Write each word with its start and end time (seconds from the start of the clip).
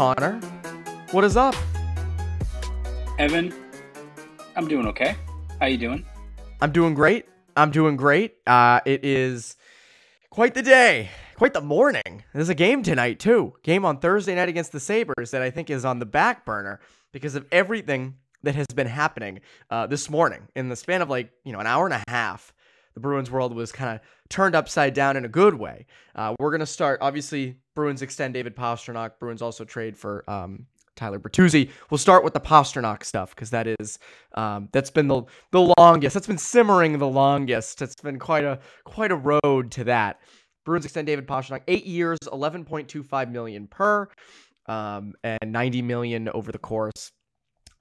Conor, 0.00 0.40
what 1.10 1.24
is 1.24 1.36
up? 1.36 1.54
Evan, 3.18 3.52
I'm 4.56 4.66
doing 4.66 4.86
okay. 4.86 5.14
How 5.60 5.66
you 5.66 5.76
doing? 5.76 6.06
I'm 6.62 6.72
doing 6.72 6.94
great. 6.94 7.26
I'm 7.54 7.70
doing 7.70 7.96
great. 7.96 8.36
Uh, 8.46 8.80
it 8.86 9.04
is 9.04 9.58
quite 10.30 10.54
the 10.54 10.62
day, 10.62 11.10
quite 11.36 11.52
the 11.52 11.60
morning. 11.60 12.24
There's 12.32 12.48
a 12.48 12.54
game 12.54 12.82
tonight 12.82 13.18
too. 13.18 13.52
Game 13.62 13.84
on 13.84 13.98
Thursday 13.98 14.34
night 14.34 14.48
against 14.48 14.72
the 14.72 14.80
Sabres 14.80 15.32
that 15.32 15.42
I 15.42 15.50
think 15.50 15.68
is 15.68 15.84
on 15.84 15.98
the 15.98 16.06
back 16.06 16.46
burner 16.46 16.80
because 17.12 17.34
of 17.34 17.44
everything 17.52 18.14
that 18.42 18.54
has 18.54 18.68
been 18.68 18.86
happening 18.86 19.40
uh, 19.68 19.86
this 19.86 20.08
morning 20.08 20.48
in 20.56 20.70
the 20.70 20.76
span 20.76 21.02
of 21.02 21.10
like 21.10 21.30
you 21.44 21.52
know 21.52 21.58
an 21.60 21.66
hour 21.66 21.84
and 21.84 21.92
a 21.92 22.02
half. 22.08 22.54
The 22.94 23.00
Bruins 23.00 23.30
world 23.30 23.54
was 23.54 23.72
kind 23.72 23.94
of 23.94 24.00
turned 24.28 24.54
upside 24.54 24.94
down 24.94 25.16
in 25.16 25.24
a 25.24 25.28
good 25.28 25.54
way. 25.54 25.86
Uh, 26.14 26.34
we're 26.38 26.50
gonna 26.50 26.66
start. 26.66 26.98
Obviously, 27.02 27.56
Bruins 27.74 28.02
extend 28.02 28.34
David 28.34 28.56
Pastrnak. 28.56 29.12
Bruins 29.18 29.42
also 29.42 29.64
trade 29.64 29.96
for 29.96 30.28
um, 30.28 30.66
Tyler 30.96 31.18
Bertuzzi. 31.18 31.70
We'll 31.88 31.98
start 31.98 32.24
with 32.24 32.34
the 32.34 32.40
Pastrnak 32.40 33.04
stuff 33.04 33.34
because 33.34 33.50
that 33.50 33.66
is 33.66 33.98
um, 34.34 34.68
that's 34.72 34.90
been 34.90 35.08
the 35.08 35.22
the 35.50 35.74
longest. 35.78 36.14
That's 36.14 36.26
been 36.26 36.38
simmering 36.38 36.98
the 36.98 37.08
longest. 37.08 37.80
It's 37.80 37.94
been 37.96 38.18
quite 38.18 38.44
a 38.44 38.58
quite 38.84 39.12
a 39.12 39.16
road 39.16 39.70
to 39.72 39.84
that. 39.84 40.20
Bruins 40.64 40.84
extend 40.84 41.06
David 41.06 41.26
Pastrnak 41.26 41.62
eight 41.68 41.86
years, 41.86 42.18
eleven 42.30 42.64
point 42.64 42.88
two 42.88 43.02
five 43.02 43.30
million 43.30 43.66
per, 43.66 44.08
um, 44.66 45.14
and 45.24 45.52
ninety 45.52 45.80
million 45.80 46.28
over 46.28 46.52
the 46.52 46.58
course 46.58 47.12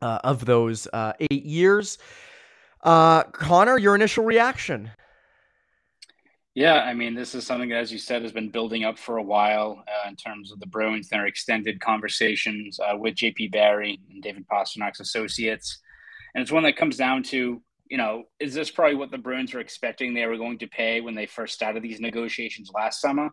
uh, 0.01 0.19
of 0.23 0.45
those 0.45 0.87
uh, 0.93 1.13
eight 1.19 1.45
years. 1.45 1.97
Uh, 2.83 3.23
Conor, 3.23 3.77
your 3.77 3.95
initial 3.95 4.23
reaction? 4.23 4.91
Yeah, 6.55 6.81
I 6.81 6.93
mean, 6.93 7.13
this 7.13 7.35
is 7.35 7.45
something 7.45 7.69
that, 7.69 7.77
as 7.77 7.91
you 7.91 7.99
said, 7.99 8.23
has 8.23 8.31
been 8.31 8.49
building 8.49 8.83
up 8.83 8.97
for 8.97 9.17
a 9.17 9.23
while 9.23 9.83
uh, 9.87 10.09
in 10.09 10.15
terms 10.15 10.51
of 10.51 10.59
the 10.59 10.67
Bruins 10.67 11.09
and 11.11 11.19
their 11.19 11.27
extended 11.27 11.79
conversations 11.79 12.79
uh, 12.79 12.97
with 12.97 13.15
JP 13.15 13.51
Barry 13.51 13.99
and 14.09 14.21
David 14.21 14.45
Pastrnak's 14.47 14.99
associates. 14.99 15.79
And 16.33 16.41
it's 16.41 16.51
one 16.51 16.63
that 16.63 16.75
comes 16.75 16.97
down 16.97 17.23
to, 17.23 17.61
you 17.87 17.97
know, 17.97 18.23
is 18.39 18.53
this 18.53 18.71
probably 18.71 18.95
what 18.95 19.11
the 19.11 19.17
Bruins 19.17 19.53
were 19.53 19.59
expecting 19.59 20.13
they 20.13 20.25
were 20.25 20.37
going 20.37 20.59
to 20.59 20.67
pay 20.67 21.01
when 21.01 21.15
they 21.15 21.27
first 21.27 21.53
started 21.53 21.83
these 21.83 21.99
negotiations 21.99 22.71
last 22.73 22.99
summer? 22.99 23.29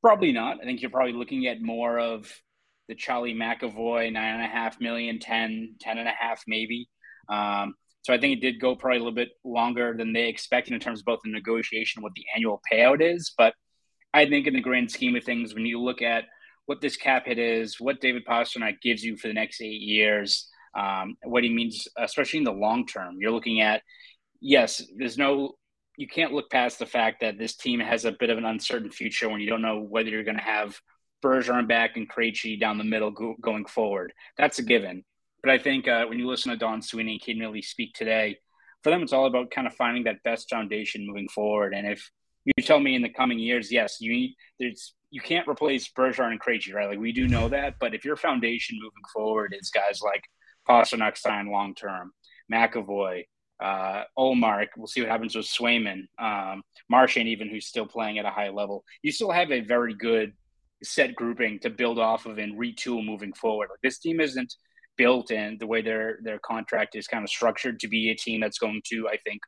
Probably 0.00 0.32
not. 0.32 0.58
I 0.60 0.64
think 0.64 0.82
you're 0.82 0.90
probably 0.90 1.14
looking 1.14 1.46
at 1.46 1.62
more 1.62 1.98
of 1.98 2.30
the 2.88 2.94
Charlie 2.94 3.34
McAvoy, 3.34 4.12
nine 4.12 4.34
and 4.34 4.42
a 4.42 4.46
half 4.46 4.80
million, 4.80 5.18
10, 5.18 5.76
10 5.80 5.98
and 5.98 6.08
a 6.08 6.12
half 6.12 6.42
maybe. 6.46 6.88
Um, 7.28 7.74
so 8.02 8.12
I 8.12 8.18
think 8.18 8.36
it 8.36 8.40
did 8.40 8.60
go 8.60 8.74
probably 8.74 8.98
a 8.98 9.00
little 9.00 9.14
bit 9.14 9.30
longer 9.44 9.94
than 9.96 10.12
they 10.12 10.28
expected 10.28 10.74
in 10.74 10.80
terms 10.80 11.00
of 11.00 11.04
both 11.04 11.20
the 11.24 11.30
negotiation 11.30 12.02
what 12.02 12.12
the 12.14 12.24
annual 12.34 12.60
payout 12.70 13.00
is. 13.00 13.32
But 13.38 13.54
I 14.12 14.26
think 14.26 14.46
in 14.46 14.54
the 14.54 14.60
grand 14.60 14.90
scheme 14.90 15.14
of 15.16 15.24
things, 15.24 15.54
when 15.54 15.64
you 15.66 15.80
look 15.80 16.02
at 16.02 16.24
what 16.66 16.80
this 16.80 16.96
cap 16.96 17.26
hit 17.26 17.38
is, 17.38 17.80
what 17.80 18.00
David 18.00 18.24
Pastrnak 18.26 18.80
gives 18.82 19.04
you 19.04 19.16
for 19.16 19.28
the 19.28 19.34
next 19.34 19.60
eight 19.60 19.80
years, 19.80 20.48
um, 20.76 21.16
what 21.22 21.44
he 21.44 21.50
means, 21.50 21.86
especially 21.96 22.38
in 22.38 22.44
the 22.44 22.52
long 22.52 22.86
term, 22.86 23.18
you're 23.20 23.30
looking 23.30 23.60
at, 23.60 23.82
yes, 24.40 24.82
there's 24.96 25.18
no, 25.18 25.52
you 25.96 26.08
can't 26.08 26.32
look 26.32 26.50
past 26.50 26.78
the 26.78 26.86
fact 26.86 27.20
that 27.20 27.38
this 27.38 27.56
team 27.56 27.78
has 27.78 28.04
a 28.04 28.12
bit 28.12 28.30
of 28.30 28.38
an 28.38 28.44
uncertain 28.44 28.90
future 28.90 29.28
when 29.28 29.40
you 29.40 29.48
don't 29.48 29.62
know 29.62 29.80
whether 29.80 30.08
you're 30.08 30.24
going 30.24 30.36
to 30.36 30.42
have 30.42 30.76
Bergeron 31.24 31.68
back 31.68 31.96
and 31.96 32.10
Krejci 32.10 32.58
down 32.58 32.78
the 32.78 32.84
middle 32.84 33.12
go, 33.12 33.36
going 33.40 33.66
forward. 33.66 34.12
That's 34.36 34.58
a 34.58 34.62
given. 34.64 35.04
But 35.42 35.52
I 35.52 35.58
think 35.58 35.88
uh, 35.88 36.06
when 36.06 36.18
you 36.18 36.28
listen 36.28 36.50
to 36.50 36.56
Don 36.56 36.82
Sweeney 36.82 37.12
and 37.12 37.20
Cam 37.20 37.38
Neely 37.38 37.62
speak 37.62 37.94
today, 37.94 38.38
for 38.82 38.90
them, 38.90 39.02
it's 39.02 39.12
all 39.12 39.26
about 39.26 39.50
kind 39.50 39.66
of 39.66 39.74
finding 39.74 40.04
that 40.04 40.22
best 40.22 40.48
foundation 40.50 41.06
moving 41.06 41.28
forward. 41.28 41.74
And 41.74 41.86
if 41.86 42.10
you 42.44 42.62
tell 42.62 42.80
me 42.80 42.94
in 42.94 43.02
the 43.02 43.08
coming 43.08 43.38
years, 43.38 43.70
yes, 43.70 43.98
you 44.00 44.12
need 44.12 44.36
there's 44.58 44.94
you 45.10 45.20
can't 45.20 45.46
replace 45.46 45.90
Bergeron 45.92 46.32
and 46.32 46.40
Krejci, 46.40 46.72
right? 46.72 46.88
Like 46.88 46.98
we 46.98 47.12
do 47.12 47.28
know 47.28 47.48
that. 47.48 47.74
But 47.78 47.94
if 47.94 48.04
your 48.04 48.16
foundation 48.16 48.78
moving 48.80 49.04
forward 49.12 49.54
is 49.58 49.70
guys 49.70 50.00
like 50.02 50.24
Pastrnak 50.68 51.16
sign 51.16 51.50
long 51.50 51.74
term, 51.74 52.12
McAvoy, 52.52 53.24
uh, 53.62 54.04
Ullmark, 54.18 54.68
we'll 54.76 54.86
see 54.86 55.02
what 55.02 55.10
happens 55.10 55.36
with 55.36 55.46
Swayman, 55.46 56.04
um, 56.18 56.62
Marchand, 56.88 57.28
even 57.28 57.48
who's 57.48 57.66
still 57.66 57.86
playing 57.86 58.18
at 58.18 58.24
a 58.24 58.30
high 58.30 58.48
level. 58.48 58.84
You 59.02 59.12
still 59.12 59.30
have 59.30 59.52
a 59.52 59.60
very 59.60 59.94
good 59.94 60.32
set 60.82 61.14
grouping 61.14 61.60
to 61.60 61.70
build 61.70 61.98
off 61.98 62.26
of 62.26 62.38
and 62.38 62.58
retool 62.58 63.04
moving 63.04 63.32
forward. 63.32 63.68
Like 63.70 63.80
this 63.82 63.98
team 63.98 64.18
isn't 64.20 64.54
built 64.96 65.30
and 65.30 65.58
the 65.58 65.66
way 65.66 65.82
their 65.82 66.18
their 66.22 66.38
contract 66.38 66.94
is 66.96 67.06
kind 67.06 67.24
of 67.24 67.30
structured 67.30 67.80
to 67.80 67.88
be 67.88 68.10
a 68.10 68.14
team 68.14 68.40
that's 68.40 68.58
going 68.58 68.82
to, 68.86 69.08
I 69.08 69.16
think, 69.24 69.40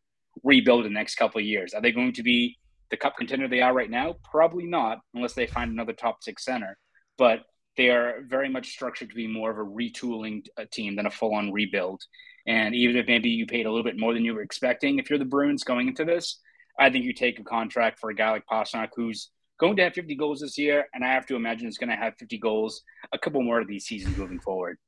rebuild 0.43 0.87
in 0.87 0.93
the 0.93 0.99
next 0.99 1.17
couple 1.17 1.41
of 1.41 1.47
years. 1.47 1.75
Are 1.75 1.83
they 1.83 1.93
going 1.93 2.13
to 2.15 2.23
be 2.23 2.57
the 2.91 2.97
cup 2.97 3.17
contender 3.17 3.49
they 3.49 3.61
are 3.61 3.75
right 3.75 3.91
now? 3.91 4.17
Probably 4.31 4.67
not, 4.67 4.99
unless 5.15 5.35
they 5.35 5.47
find 5.47 5.71
another 5.71 5.93
top 5.93 6.23
six 6.23 6.45
center. 6.45 6.77
But 7.19 7.41
they 7.77 7.91
are 7.91 8.23
very 8.27 8.49
much 8.49 8.69
structured 8.71 9.11
to 9.11 9.17
be 9.17 9.27
more 9.27 9.51
of 9.51 9.59
a 9.59 9.65
retooling 9.71 10.47
uh, 10.59 10.65
team 10.73 10.97
than 10.97 11.07
a 11.07 11.11
full 11.11 11.35
on 11.35 11.53
rebuild. 11.53 12.03
And 12.47 12.75
even 12.75 12.97
if 12.97 13.07
maybe 13.07 13.31
you 13.31 13.47
paid 13.47 13.67
a 13.67 13.71
little 13.71 13.85
bit 13.85 13.99
more 13.99 14.13
than 14.15 14.25
you 14.25 14.35
were 14.35 14.43
expecting, 14.43 14.99
if 14.99 15.09
you're 15.09 15.19
the 15.19 15.25
Bruins 15.25 15.65
going 15.65 15.89
into 15.89 16.05
this, 16.05 16.41
I 16.79 16.91
think 16.91 17.05
you 17.05 17.13
take 17.13 17.39
a 17.39 17.45
contract 17.45 17.99
for 17.99 18.11
a 18.11 18.15
guy 18.15 18.31
like 18.31 18.45
Pastrnak 18.51 18.91
who's 18.95 19.31
going 19.59 19.77
to 19.77 19.85
have 19.85 19.95
50 19.95 20.15
goals 20.17 20.41
this 20.41 20.59
year, 20.59 20.87
and 20.93 21.05
I 21.05 21.13
have 21.13 21.27
to 21.27 21.37
imagine 21.37 21.69
it's 21.69 21.79
going 21.79 21.91
to 21.91 21.97
have 21.97 22.15
50 22.19 22.39
goals 22.39 22.83
a 23.13 23.19
couple 23.19 23.43
more 23.43 23.61
of 23.61 23.69
these 23.69 23.87
seasons 23.87 24.17
moving 24.17 24.41
forward. 24.41 24.79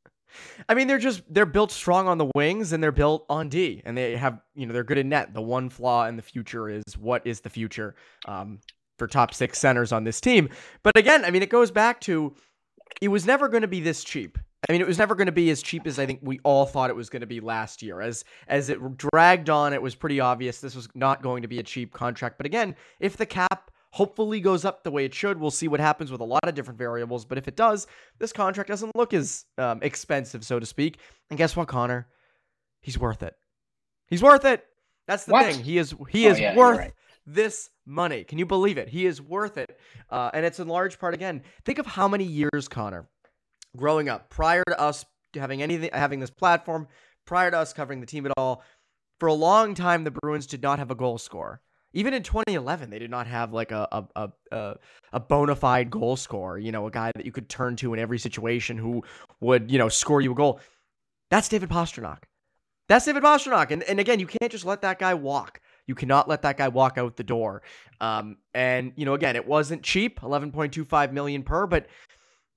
I 0.68 0.74
mean, 0.74 0.88
they're 0.88 0.98
just 0.98 1.22
they're 1.32 1.46
built 1.46 1.70
strong 1.70 2.08
on 2.08 2.18
the 2.18 2.30
wings 2.34 2.72
and 2.72 2.82
they're 2.82 2.92
built 2.92 3.24
on 3.28 3.48
D, 3.48 3.82
and 3.84 3.96
they 3.96 4.16
have 4.16 4.40
you 4.54 4.66
know 4.66 4.72
they're 4.72 4.84
good 4.84 4.98
in 4.98 5.08
net. 5.08 5.34
The 5.34 5.42
one 5.42 5.68
flaw 5.68 6.06
in 6.06 6.16
the 6.16 6.22
future 6.22 6.68
is 6.68 6.84
what 6.98 7.26
is 7.26 7.40
the 7.40 7.50
future 7.50 7.94
um, 8.26 8.60
for 8.98 9.06
top 9.06 9.34
six 9.34 9.58
centers 9.58 9.92
on 9.92 10.04
this 10.04 10.20
team. 10.20 10.48
But 10.82 10.96
again, 10.96 11.24
I 11.24 11.30
mean, 11.30 11.42
it 11.42 11.50
goes 11.50 11.70
back 11.70 12.00
to 12.02 12.34
it 13.00 13.08
was 13.08 13.26
never 13.26 13.48
going 13.48 13.62
to 13.62 13.68
be 13.68 13.80
this 13.80 14.04
cheap. 14.04 14.38
I 14.68 14.72
mean, 14.72 14.80
it 14.80 14.86
was 14.86 14.98
never 14.98 15.14
going 15.14 15.26
to 15.26 15.32
be 15.32 15.50
as 15.50 15.62
cheap 15.62 15.86
as 15.86 15.98
I 15.98 16.06
think 16.06 16.20
we 16.22 16.40
all 16.42 16.66
thought 16.66 16.90
it 16.90 16.96
was 16.96 17.10
going 17.10 17.20
to 17.20 17.26
be 17.26 17.40
last 17.40 17.82
year. 17.82 18.00
As 18.00 18.24
as 18.48 18.68
it 18.68 18.78
dragged 18.96 19.50
on, 19.50 19.72
it 19.72 19.82
was 19.82 19.94
pretty 19.94 20.18
obvious 20.18 20.60
this 20.60 20.74
was 20.74 20.88
not 20.94 21.22
going 21.22 21.42
to 21.42 21.48
be 21.48 21.58
a 21.58 21.62
cheap 21.62 21.92
contract. 21.92 22.36
But 22.36 22.46
again, 22.46 22.74
if 22.98 23.16
the 23.16 23.26
cap 23.26 23.65
hopefully 23.96 24.40
goes 24.40 24.64
up 24.66 24.84
the 24.84 24.90
way 24.90 25.06
it 25.06 25.14
should. 25.14 25.40
We'll 25.40 25.50
see 25.50 25.68
what 25.68 25.80
happens 25.80 26.12
with 26.12 26.20
a 26.20 26.24
lot 26.24 26.46
of 26.46 26.54
different 26.54 26.78
variables. 26.78 27.24
But 27.24 27.38
if 27.38 27.48
it 27.48 27.56
does, 27.56 27.86
this 28.18 28.30
contract 28.32 28.68
doesn't 28.68 28.94
look 28.94 29.14
as 29.14 29.46
um, 29.56 29.78
expensive, 29.82 30.44
so 30.44 30.58
to 30.60 30.66
speak. 30.66 30.98
And 31.30 31.38
guess 31.38 31.56
what, 31.56 31.66
Conor? 31.68 32.06
He's 32.82 32.98
worth 32.98 33.22
it. 33.22 33.34
He's 34.08 34.22
worth 34.22 34.44
it. 34.44 34.64
That's 35.08 35.24
the 35.24 35.32
What? 35.32 35.46
thing. 35.46 35.64
He 35.64 35.78
is 35.78 35.94
he 36.10 36.26
Oh, 36.28 36.30
is 36.32 36.38
yeah, 36.38 36.54
worth 36.54 36.78
right. 36.78 36.92
this 37.26 37.70
money. 37.86 38.22
Can 38.24 38.36
you 38.38 38.44
believe 38.44 38.76
it? 38.76 38.88
He 38.90 39.06
is 39.06 39.22
worth 39.22 39.56
it. 39.56 39.78
Uh, 40.10 40.30
and 40.34 40.44
it's 40.44 40.60
in 40.60 40.68
large 40.68 40.98
part 40.98 41.14
again. 41.14 41.42
Think 41.64 41.78
of 41.78 41.86
how 41.86 42.06
many 42.06 42.24
years, 42.24 42.68
Conor, 42.68 43.08
growing 43.76 44.08
up 44.10 44.28
prior 44.28 44.62
to 44.68 44.78
us 44.78 45.06
having 45.34 45.62
anything 45.62 45.90
having 45.92 46.20
this 46.20 46.30
platform, 46.30 46.86
prior 47.24 47.50
to 47.50 47.56
us 47.58 47.72
covering 47.72 48.00
the 48.00 48.06
team 48.06 48.26
at 48.26 48.32
all, 48.36 48.62
for 49.20 49.26
a 49.26 49.34
long 49.34 49.74
time 49.74 50.04
the 50.04 50.10
Bruins 50.10 50.46
did 50.46 50.62
not 50.62 50.78
have 50.78 50.90
a 50.90 50.94
goal 50.94 51.16
scorer. 51.18 51.60
Even 51.96 52.12
in 52.12 52.22
2011, 52.22 52.90
they 52.90 52.98
did 52.98 53.10
not 53.10 53.26
have 53.26 53.52
like 53.52 53.72
a 53.72 53.88
a 54.14 54.28
a, 54.52 54.76
a 55.12 55.20
bona 55.20 55.56
fide 55.56 55.90
goal 55.90 56.14
scorer. 56.16 56.58
You 56.58 56.70
know, 56.70 56.86
a 56.86 56.90
guy 56.90 57.10
that 57.16 57.24
you 57.24 57.32
could 57.32 57.48
turn 57.48 57.74
to 57.76 57.94
in 57.94 57.98
every 57.98 58.18
situation 58.18 58.76
who 58.76 59.02
would 59.40 59.70
you 59.70 59.78
know 59.78 59.88
score 59.88 60.20
you 60.20 60.32
a 60.32 60.34
goal. 60.34 60.60
That's 61.30 61.48
David 61.48 61.70
Pastrnak. 61.70 62.24
That's 62.88 63.06
David 63.06 63.22
Pastrnak. 63.22 63.70
And 63.70 63.82
and 63.84 63.98
again, 63.98 64.20
you 64.20 64.26
can't 64.26 64.52
just 64.52 64.66
let 64.66 64.82
that 64.82 64.98
guy 64.98 65.14
walk. 65.14 65.60
You 65.86 65.94
cannot 65.94 66.28
let 66.28 66.42
that 66.42 66.58
guy 66.58 66.68
walk 66.68 66.98
out 66.98 67.16
the 67.16 67.24
door. 67.24 67.62
Um, 68.00 68.36
and 68.54 68.92
you 68.96 69.06
know, 69.06 69.14
again, 69.14 69.34
it 69.34 69.46
wasn't 69.46 69.82
cheap, 69.82 70.20
11.25 70.20 71.12
million 71.12 71.42
per, 71.42 71.66
but 71.66 71.86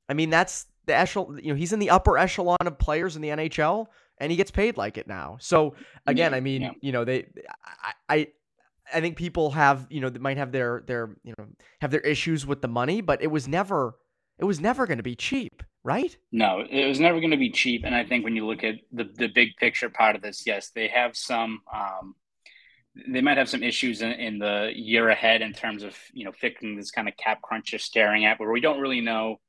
I 0.09 0.13
mean, 0.13 0.29
that's 0.29 0.65
the 0.85 0.95
echelon. 0.95 1.39
You 1.41 1.53
know, 1.53 1.55
he's 1.55 1.71
in 1.71 1.79
the 1.79 1.91
upper 1.91 2.17
echelon 2.17 2.57
of 2.65 2.77
players 2.77 3.15
in 3.15 3.21
the 3.21 3.29
NHL, 3.29 3.87
and 4.17 4.31
he 4.31 4.35
gets 4.35 4.51
paid 4.51 4.75
like 4.75 4.97
it 4.97 5.07
now. 5.07 5.37
So 5.39 5.75
again, 6.07 6.31
Yeah, 6.31 6.37
I 6.37 6.41
mean, 6.41 6.61
yeah. 6.63 6.71
you 6.81 6.91
know, 6.91 7.05
they, 7.05 7.27
I, 7.63 7.93
I, 8.09 8.27
I 8.93 9.01
think 9.01 9.17
people 9.17 9.51
have, 9.51 9.87
you 9.89 10.01
know, 10.01 10.09
that 10.09 10.21
might 10.21 10.37
have 10.37 10.51
their 10.51 10.83
their, 10.85 11.15
you 11.23 11.33
know, 11.37 11.45
have 11.81 11.91
their 11.91 12.01
issues 12.01 12.45
with 12.45 12.61
the 12.61 12.67
money, 12.67 13.01
but 13.01 13.21
it 13.21 13.27
was 13.27 13.47
never, 13.47 13.95
it 14.39 14.45
was 14.45 14.59
never 14.59 14.87
going 14.87 14.97
to 14.97 15.03
be 15.03 15.15
cheap, 15.15 15.63
right? 15.83 16.15
No, 16.31 16.63
it 16.69 16.87
was 16.87 16.99
never 16.99 17.19
going 17.19 17.31
to 17.31 17.37
be 17.37 17.51
cheap. 17.51 17.83
And 17.85 17.93
I 17.93 18.03
think 18.05 18.23
when 18.23 18.35
you 18.35 18.45
look 18.45 18.63
at 18.63 18.75
the, 18.91 19.05
the 19.15 19.27
big 19.27 19.55
picture 19.57 19.89
part 19.89 20.15
of 20.15 20.21
this, 20.21 20.43
yes, 20.45 20.71
they 20.71 20.87
have 20.87 21.15
some, 21.15 21.61
um, 21.73 22.15
they 23.07 23.21
might 23.21 23.37
have 23.37 23.49
some 23.49 23.63
issues 23.63 24.01
in, 24.01 24.11
in 24.13 24.39
the 24.39 24.71
year 24.73 25.09
ahead 25.09 25.41
in 25.41 25.53
terms 25.53 25.83
of, 25.83 25.95
you 26.13 26.25
know, 26.25 26.31
fixing 26.31 26.75
this 26.75 26.91
kind 26.91 27.07
of 27.07 27.15
cap 27.17 27.41
crunch 27.41 27.71
you're 27.71 27.79
staring 27.79 28.25
at, 28.25 28.39
where 28.39 28.51
we 28.51 28.61
don't 28.61 28.81
really 28.81 29.01
know 29.01 29.39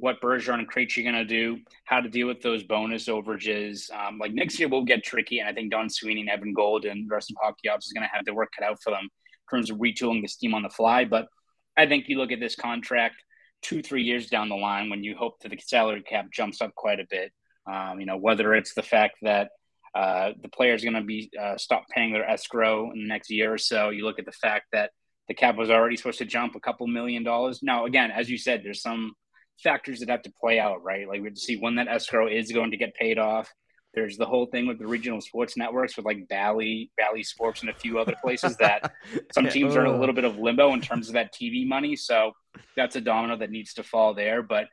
what 0.00 0.20
Bergeron 0.20 0.60
and 0.60 0.70
Krejci 0.70 0.98
are 0.98 1.12
going 1.12 1.14
to 1.14 1.24
do, 1.24 1.58
how 1.84 2.00
to 2.00 2.08
deal 2.08 2.26
with 2.26 2.40
those 2.40 2.62
bonus 2.62 3.06
overages. 3.06 3.90
Um, 3.92 4.18
like 4.18 4.32
next 4.32 4.58
year 4.58 4.68
will 4.68 4.84
get 4.84 5.04
tricky. 5.04 5.38
And 5.38 5.48
I 5.48 5.52
think 5.52 5.70
Don 5.70 5.88
Sweeney 5.88 6.22
and 6.22 6.30
Evan 6.30 6.52
Gold 6.52 6.84
and 6.84 7.08
the 7.08 7.14
rest 7.14 7.30
of 7.30 7.36
hockey 7.40 7.68
ops 7.68 7.86
is 7.86 7.92
going 7.92 8.06
to 8.06 8.14
have 8.14 8.24
their 8.24 8.34
work 8.34 8.50
cut 8.58 8.66
out 8.66 8.78
for 8.82 8.90
them 8.90 9.04
in 9.04 9.56
terms 9.56 9.70
of 9.70 9.78
retooling 9.78 10.22
this 10.22 10.36
team 10.36 10.54
on 10.54 10.62
the 10.62 10.70
fly. 10.70 11.04
But 11.04 11.28
I 11.76 11.86
think 11.86 12.08
you 12.08 12.18
look 12.18 12.32
at 12.32 12.40
this 12.40 12.56
contract, 12.56 13.16
two, 13.62 13.82
three 13.82 14.02
years 14.02 14.28
down 14.28 14.48
the 14.48 14.56
line 14.56 14.90
when 14.90 15.04
you 15.04 15.16
hope 15.16 15.40
that 15.40 15.50
the 15.50 15.58
salary 15.58 16.02
cap 16.02 16.26
jumps 16.32 16.60
up 16.60 16.74
quite 16.74 17.00
a 17.00 17.06
bit. 17.08 17.32
Um, 17.70 18.00
you 18.00 18.06
know, 18.06 18.16
whether 18.16 18.54
it's 18.54 18.74
the 18.74 18.82
fact 18.82 19.16
that 19.22 19.50
uh, 19.94 20.30
the 20.40 20.48
players 20.48 20.82
going 20.82 20.94
to 20.94 21.02
be 21.02 21.30
uh, 21.40 21.56
stop 21.56 21.84
paying 21.88 22.12
their 22.12 22.28
escrow 22.28 22.90
in 22.92 23.00
the 23.00 23.08
next 23.08 23.30
year 23.30 23.52
or 23.52 23.58
so. 23.58 23.90
You 23.90 24.04
look 24.04 24.18
at 24.18 24.24
the 24.24 24.32
fact 24.32 24.66
that 24.72 24.90
the 25.28 25.34
cap 25.34 25.56
was 25.56 25.70
already 25.70 25.96
supposed 25.96 26.18
to 26.18 26.24
jump 26.24 26.54
a 26.54 26.60
couple 26.60 26.86
million 26.86 27.22
dollars. 27.22 27.60
Now, 27.62 27.86
again, 27.86 28.10
as 28.10 28.30
you 28.30 28.38
said, 28.38 28.62
there's 28.64 28.82
some 28.82 29.12
factors 29.62 30.00
that 30.00 30.08
have 30.08 30.22
to 30.22 30.32
play 30.40 30.58
out, 30.58 30.82
right? 30.82 31.08
Like 31.08 31.20
we 31.20 31.28
have 31.28 31.34
to 31.34 31.40
see 31.40 31.56
when 31.56 31.76
that 31.76 31.88
escrow 31.88 32.26
is 32.28 32.52
going 32.52 32.70
to 32.70 32.76
get 32.76 32.94
paid 32.94 33.18
off. 33.18 33.52
There's 33.92 34.16
the 34.16 34.26
whole 34.26 34.46
thing 34.46 34.68
with 34.68 34.78
the 34.78 34.86
regional 34.86 35.20
sports 35.20 35.56
networks 35.56 35.96
with 35.96 36.06
like 36.06 36.28
Bally, 36.28 36.92
Bally 36.96 37.24
Sports, 37.24 37.62
and 37.62 37.70
a 37.70 37.74
few 37.74 37.98
other 37.98 38.14
places 38.22 38.56
that 38.58 38.92
some 39.34 39.48
teams 39.48 39.74
are 39.74 39.84
in 39.84 39.92
a 39.92 39.98
little 39.98 40.14
bit 40.14 40.24
of 40.24 40.38
limbo 40.38 40.72
in 40.74 40.80
terms 40.80 41.08
of 41.08 41.14
that 41.14 41.34
TV 41.34 41.66
money. 41.66 41.96
So 41.96 42.32
that's 42.76 42.94
a 42.94 43.00
domino 43.00 43.36
that 43.38 43.50
needs 43.50 43.74
to 43.74 43.82
fall 43.82 44.14
there. 44.14 44.42
But 44.42 44.66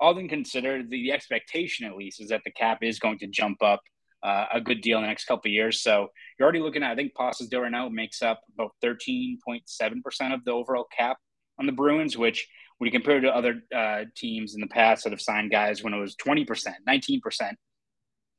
all 0.00 0.14
things 0.14 0.30
considered, 0.30 0.90
the, 0.90 1.02
the 1.02 1.12
expectation 1.12 1.86
at 1.86 1.96
least 1.96 2.20
is 2.20 2.30
that 2.30 2.42
the 2.44 2.50
cap 2.50 2.78
is 2.82 2.98
going 2.98 3.18
to 3.20 3.28
jump 3.28 3.62
up 3.62 3.80
uh, 4.22 4.46
a 4.52 4.60
good 4.60 4.80
deal 4.80 4.98
in 4.98 5.04
the 5.04 5.08
next 5.08 5.26
couple 5.26 5.48
of 5.48 5.52
years. 5.52 5.80
So 5.80 6.08
you're 6.38 6.44
already 6.44 6.60
looking 6.60 6.82
at, 6.82 6.90
I 6.90 6.96
think 6.96 7.12
right 7.18 7.70
now 7.70 7.88
makes 7.88 8.22
up 8.22 8.40
about 8.54 8.72
13.7% 8.84 10.34
of 10.34 10.44
the 10.44 10.50
overall 10.50 10.86
cap 10.96 11.18
on 11.58 11.66
the 11.66 11.72
Bruins, 11.72 12.16
which 12.16 12.48
when 12.78 12.86
you 12.86 12.92
compare 12.92 13.20
to 13.20 13.34
other 13.34 13.62
uh, 13.74 14.04
teams 14.14 14.54
in 14.54 14.60
the 14.60 14.66
past 14.66 15.04
that 15.04 15.12
have 15.12 15.20
signed 15.20 15.50
guys 15.50 15.82
when 15.82 15.94
it 15.94 16.00
was 16.00 16.14
20%, 16.16 16.46
19%, 16.88 17.52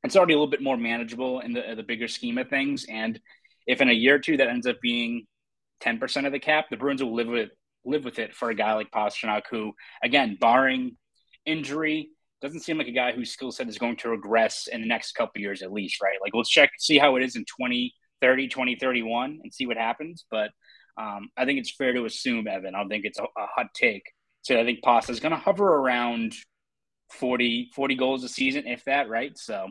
it's 0.04 0.16
already 0.16 0.34
a 0.34 0.38
little 0.38 0.50
bit 0.50 0.62
more 0.62 0.78
manageable 0.78 1.40
in 1.40 1.54
the, 1.54 1.74
the 1.76 1.84
bigger 1.84 2.08
scheme 2.08 2.38
of 2.38 2.50
things. 2.50 2.86
And 2.88 3.20
if 3.66 3.82
in 3.82 3.90
a 3.90 3.94
year 3.94 4.16
or 4.16 4.20
two 4.20 4.38
that 4.38 4.48
ends 4.48 4.68
up 4.68 4.80
being 4.82 5.26
10% 5.82 6.26
of 6.26 6.32
the 6.32 6.40
cap, 6.40 6.66
the 6.70 6.78
Bruins 6.78 7.04
will 7.04 7.16
live 7.16 7.28
with 7.28 7.50
live 7.86 8.04
with 8.04 8.20
it 8.20 8.36
for 8.36 8.50
a 8.50 8.56
guy 8.56 8.74
like 8.74 8.92
Pastrnak, 8.92 9.44
who, 9.50 9.74
again, 10.04 10.38
barring 10.40 10.98
injury, 11.46 12.10
doesn't 12.42 12.60
seem 12.60 12.78
like 12.78 12.88
a 12.88 12.92
guy 12.92 13.14
whose 13.14 13.32
skill 13.32 13.52
set 13.52 13.70
is 13.70 13.78
going 13.78 13.96
to 13.98 14.10
regress 14.10 14.68
in 14.68 14.82
the 14.82 14.88
next 14.88 15.14
couple 15.14 15.42
years 15.42 15.62
at 15.62 15.72
least, 15.72 16.02
right? 16.02 16.18
Like 16.22 16.34
let's 16.36 16.50
check, 16.50 16.72
see 16.78 16.98
how 16.98 17.16
it 17.16 17.24
is 17.24 17.36
in 17.36 17.44
2030, 17.44 18.48
2031 18.50 19.40
and 19.42 19.54
see 19.54 19.66
what 19.66 19.78
happens. 19.78 20.26
But 20.30 20.52
um, 20.98 21.30
I 21.38 21.46
think 21.46 21.60
it's 21.60 21.72
fair 21.72 21.94
to 21.94 22.06
assume, 22.06 22.48
Evan, 22.48 22.76
I 22.76 22.80
don't 22.80 22.90
think 22.90 23.06
it's 23.06 23.20
a, 23.20 23.24
a 23.24 23.48
hot 23.56 23.68
take. 23.74 24.04
So 24.48 24.58
I 24.58 24.64
think 24.64 24.82
Pasta 24.82 25.12
is 25.12 25.20
going 25.20 25.34
to 25.34 25.38
hover 25.38 25.68
around 25.68 26.34
40, 27.12 27.70
40 27.76 27.96
goals 27.96 28.24
a 28.24 28.30
season, 28.30 28.66
if 28.66 28.82
that, 28.86 29.10
right? 29.10 29.38
So 29.38 29.68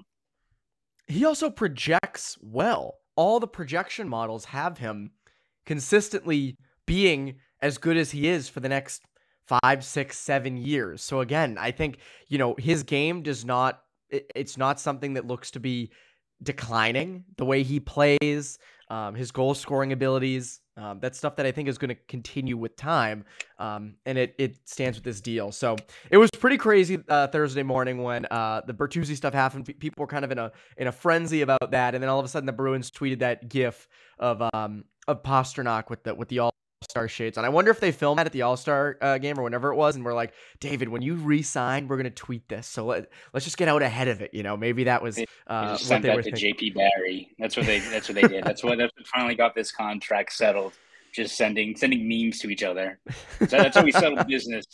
he 1.06 1.25
also 1.25 1.49
projects 1.49 2.37
well. 2.43 2.99
All 3.17 3.40
the 3.40 3.49
projection 3.49 4.06
models 4.06 4.44
have 4.44 4.76
him 4.76 5.12
consistently 5.64 6.58
being 6.84 7.37
as 7.62 7.78
good 7.78 7.96
as 7.96 8.11
he 8.11 8.28
is 8.28 8.50
for 8.50 8.61
the 8.61 8.69
next 8.69 9.02
five, 9.46 9.82
six, 9.82 10.19
seven 10.19 10.58
years. 10.58 11.00
So 11.00 11.20
again, 11.20 11.56
I 11.58 11.70
think, 11.70 11.96
you 12.28 12.37
know, 12.37 12.55
his 12.58 12.82
game 12.82 13.23
does 13.23 13.46
not, 13.46 13.81
it's 14.11 14.58
not 14.58 14.78
something 14.78 15.14
that 15.14 15.26
looks 15.26 15.52
to 15.52 15.61
be 15.61 15.90
declining 16.43 17.25
the 17.38 17.46
way 17.46 17.62
he 17.62 17.81
plays, 17.81 18.58
um, 18.90 19.14
his 19.14 19.31
goal 19.31 19.55
scoring 19.55 19.93
abilities. 19.93 20.61
Um, 20.76 20.99
that's 21.00 21.17
stuff 21.17 21.37
that 21.37 21.46
I 21.46 21.52
think 21.52 21.69
is 21.69 21.78
going 21.78 21.88
to 21.88 22.00
continue 22.06 22.56
with 22.56 22.76
time, 22.76 23.25
um, 23.58 23.94
and 24.05 24.19
it 24.19 24.34
it 24.38 24.69
stands 24.69 24.99
with 24.99 25.05
this 25.05 25.20
deal. 25.20 25.50
So 25.50 25.76
it 26.11 26.19
was 26.19 26.31
pretty 26.31 26.58
crazy 26.58 26.99
uh, 27.08 27.28
Thursday 27.28 27.62
morning 27.62 28.02
when 28.02 28.26
uh, 28.26 28.61
the 28.67 28.75
Bertuzzi 28.75 29.17
stuff 29.17 29.32
happened. 29.32 29.64
People 29.78 30.02
were 30.02 30.06
kind 30.06 30.25
of 30.25 30.32
in 30.32 30.38
a 30.38 30.52
in 30.76 30.87
a 30.87 30.93
frenzy 30.93 31.40
about 31.40 31.70
that, 31.70 31.94
and 31.94 32.02
then 32.02 32.11
all 32.11 32.19
of 32.19 32.26
a 32.26 32.28
sudden 32.28 32.46
the 32.46 32.52
Bruins 32.52 32.90
tweeted 32.90 33.20
that 33.20 33.49
GIF 33.49 33.88
of 34.19 34.43
um 34.52 34.84
of 35.08 35.23
Pastrnak 35.23 35.88
with 35.88 36.02
the 36.05 36.14
with 36.14 36.28
the 36.28 36.40
all 36.40 36.56
star 36.82 37.08
shades 37.08 37.38
on. 37.38 37.44
I 37.44 37.49
wonder 37.49 37.70
if 37.70 37.81
they 37.81 37.90
filmed 37.93 38.19
that 38.19 38.26
at 38.26 38.32
the 38.32 38.43
All 38.43 38.56
Star 38.56 38.99
uh, 39.00 39.19
game 39.19 39.38
or 39.38 39.43
whenever 39.43 39.73
it 39.73 39.76
was, 39.76 39.96
and 39.96 40.05
we're 40.05 40.14
like, 40.14 40.32
David, 40.61 40.88
when 40.88 41.02
you 41.02 41.14
re-sign, 41.14 41.88
we're 41.88 41.96
gonna 41.96 42.11
tweet 42.11 42.49
this. 42.49 42.67
So 42.67 42.87
let 42.87 43.11
let's 43.32 43.44
just 43.44 43.56
get 43.56 43.69
out 43.69 43.82
ahead 43.82 44.08
of 44.08 44.20
it. 44.20 44.32
You 44.34 44.43
know, 44.43 44.56
maybe 44.56 44.84
that 44.84 45.02
was 45.02 45.17
They 45.17 45.26
uh, 45.46 45.73
just 45.73 45.84
what 45.84 45.88
sent 45.88 46.02
they 46.02 46.08
that 46.08 46.17
were 46.17 46.23
to 46.23 46.31
thinking. 46.32 46.70
JP 46.70 46.75
Barry. 46.75 47.31
That's 47.38 47.56
what 47.56 47.67
they. 47.67 47.81
That's 47.81 48.08
what 48.08 48.14
they 48.14 48.28
did. 48.28 48.44
That's 48.44 48.62
what. 48.62 48.78
That's 48.78 48.93
what 48.96 49.06
finally 49.06 49.34
got 49.34 49.55
this 49.55 49.73
contract 49.73 50.32
settled. 50.32 50.73
Just 51.14 51.37
sending 51.37 51.76
sending 51.76 52.06
memes 52.08 52.40
to 52.40 52.50
each 52.50 52.62
other. 52.62 52.99
So 53.38 53.46
that's 53.46 53.76
how 53.76 53.82
we 53.82 53.93
settled 53.93 54.26
business 54.28 54.67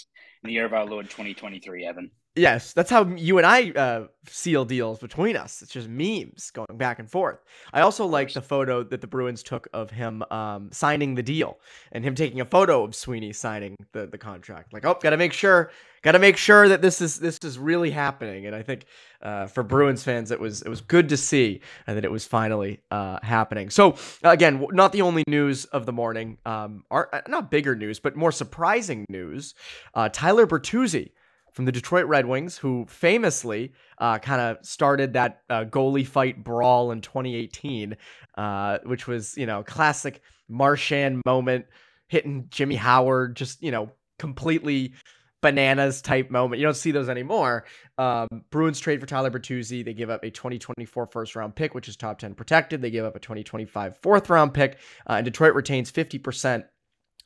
in 0.42 0.48
the 0.48 0.52
year 0.54 0.64
of 0.64 0.72
our 0.72 0.84
Lord 0.84 1.08
2023. 1.08 1.86
Evan. 1.86 2.10
Yes, 2.34 2.72
that's 2.72 2.88
how 2.88 3.04
you 3.08 3.36
and 3.36 3.46
I 3.46 3.70
uh, 3.72 4.06
seal 4.26 4.64
deals 4.64 4.98
between 4.98 5.36
us. 5.36 5.60
It's 5.60 5.70
just 5.70 5.86
memes 5.86 6.50
going 6.50 6.78
back 6.78 6.98
and 6.98 7.10
forth. 7.10 7.44
I 7.74 7.82
also 7.82 8.06
like 8.06 8.32
the 8.32 8.40
photo 8.40 8.82
that 8.84 9.02
the 9.02 9.06
Bruins 9.06 9.42
took 9.42 9.68
of 9.74 9.90
him 9.90 10.22
um, 10.30 10.70
signing 10.72 11.14
the 11.14 11.22
deal 11.22 11.58
and 11.92 12.02
him 12.02 12.14
taking 12.14 12.40
a 12.40 12.46
photo 12.46 12.84
of 12.84 12.94
Sweeney 12.94 13.34
signing 13.34 13.76
the, 13.92 14.06
the 14.06 14.16
contract. 14.16 14.72
Like, 14.72 14.86
oh, 14.86 14.96
gotta 15.02 15.18
make 15.18 15.34
sure, 15.34 15.72
gotta 16.00 16.18
make 16.18 16.38
sure 16.38 16.70
that 16.70 16.80
this 16.80 17.02
is 17.02 17.20
this 17.20 17.38
is 17.42 17.58
really 17.58 17.90
happening. 17.90 18.46
And 18.46 18.56
I 18.56 18.62
think 18.62 18.86
uh, 19.20 19.46
for 19.46 19.62
Bruins 19.62 20.02
fans, 20.02 20.30
it 20.30 20.40
was 20.40 20.62
it 20.62 20.70
was 20.70 20.80
good 20.80 21.10
to 21.10 21.18
see 21.18 21.60
and 21.86 21.98
that 21.98 22.04
it 22.06 22.10
was 22.10 22.24
finally 22.24 22.80
uh, 22.90 23.18
happening. 23.22 23.68
So 23.68 23.96
again, 24.22 24.66
not 24.72 24.92
the 24.92 25.02
only 25.02 25.22
news 25.28 25.66
of 25.66 25.84
the 25.84 25.92
morning. 25.92 26.38
Um, 26.46 26.84
are 26.90 27.10
uh, 27.12 27.20
not 27.28 27.50
bigger 27.50 27.76
news, 27.76 28.00
but 28.00 28.16
more 28.16 28.32
surprising 28.32 29.04
news. 29.10 29.54
Uh, 29.92 30.08
Tyler 30.08 30.46
Bertuzzi 30.46 31.10
from 31.52 31.66
the 31.66 31.72
Detroit 31.72 32.06
Red 32.06 32.26
Wings, 32.26 32.56
who 32.56 32.86
famously 32.88 33.72
uh, 33.98 34.18
kind 34.18 34.40
of 34.40 34.64
started 34.64 35.12
that 35.12 35.42
uh, 35.48 35.64
goalie 35.64 36.06
fight 36.06 36.42
brawl 36.42 36.90
in 36.90 37.00
2018, 37.00 37.96
uh, 38.36 38.78
which 38.84 39.06
was, 39.06 39.36
you 39.36 39.46
know, 39.46 39.62
classic 39.62 40.22
Marchand 40.48 41.22
moment, 41.24 41.66
hitting 42.08 42.46
Jimmy 42.50 42.76
Howard, 42.76 43.36
just, 43.36 43.62
you 43.62 43.70
know, 43.70 43.90
completely 44.18 44.94
bananas 45.42 46.00
type 46.00 46.30
moment. 46.30 46.60
You 46.60 46.66
don't 46.66 46.74
see 46.74 46.92
those 46.92 47.08
anymore. 47.08 47.64
Um, 47.98 48.28
Bruins 48.50 48.80
trade 48.80 49.00
for 49.00 49.06
Tyler 49.06 49.30
Bertuzzi. 49.30 49.84
They 49.84 49.92
give 49.92 50.08
up 50.08 50.22
a 50.22 50.30
2024 50.30 51.06
first 51.06 51.36
round 51.36 51.54
pick, 51.54 51.74
which 51.74 51.88
is 51.88 51.96
top 51.96 52.18
10 52.18 52.34
protected. 52.34 52.80
They 52.80 52.90
give 52.90 53.04
up 53.04 53.16
a 53.16 53.20
2025 53.20 53.98
fourth 53.98 54.30
round 54.30 54.54
pick, 54.54 54.78
uh, 55.08 55.14
and 55.14 55.24
Detroit 55.24 55.54
retains 55.54 55.92
50% 55.92 56.64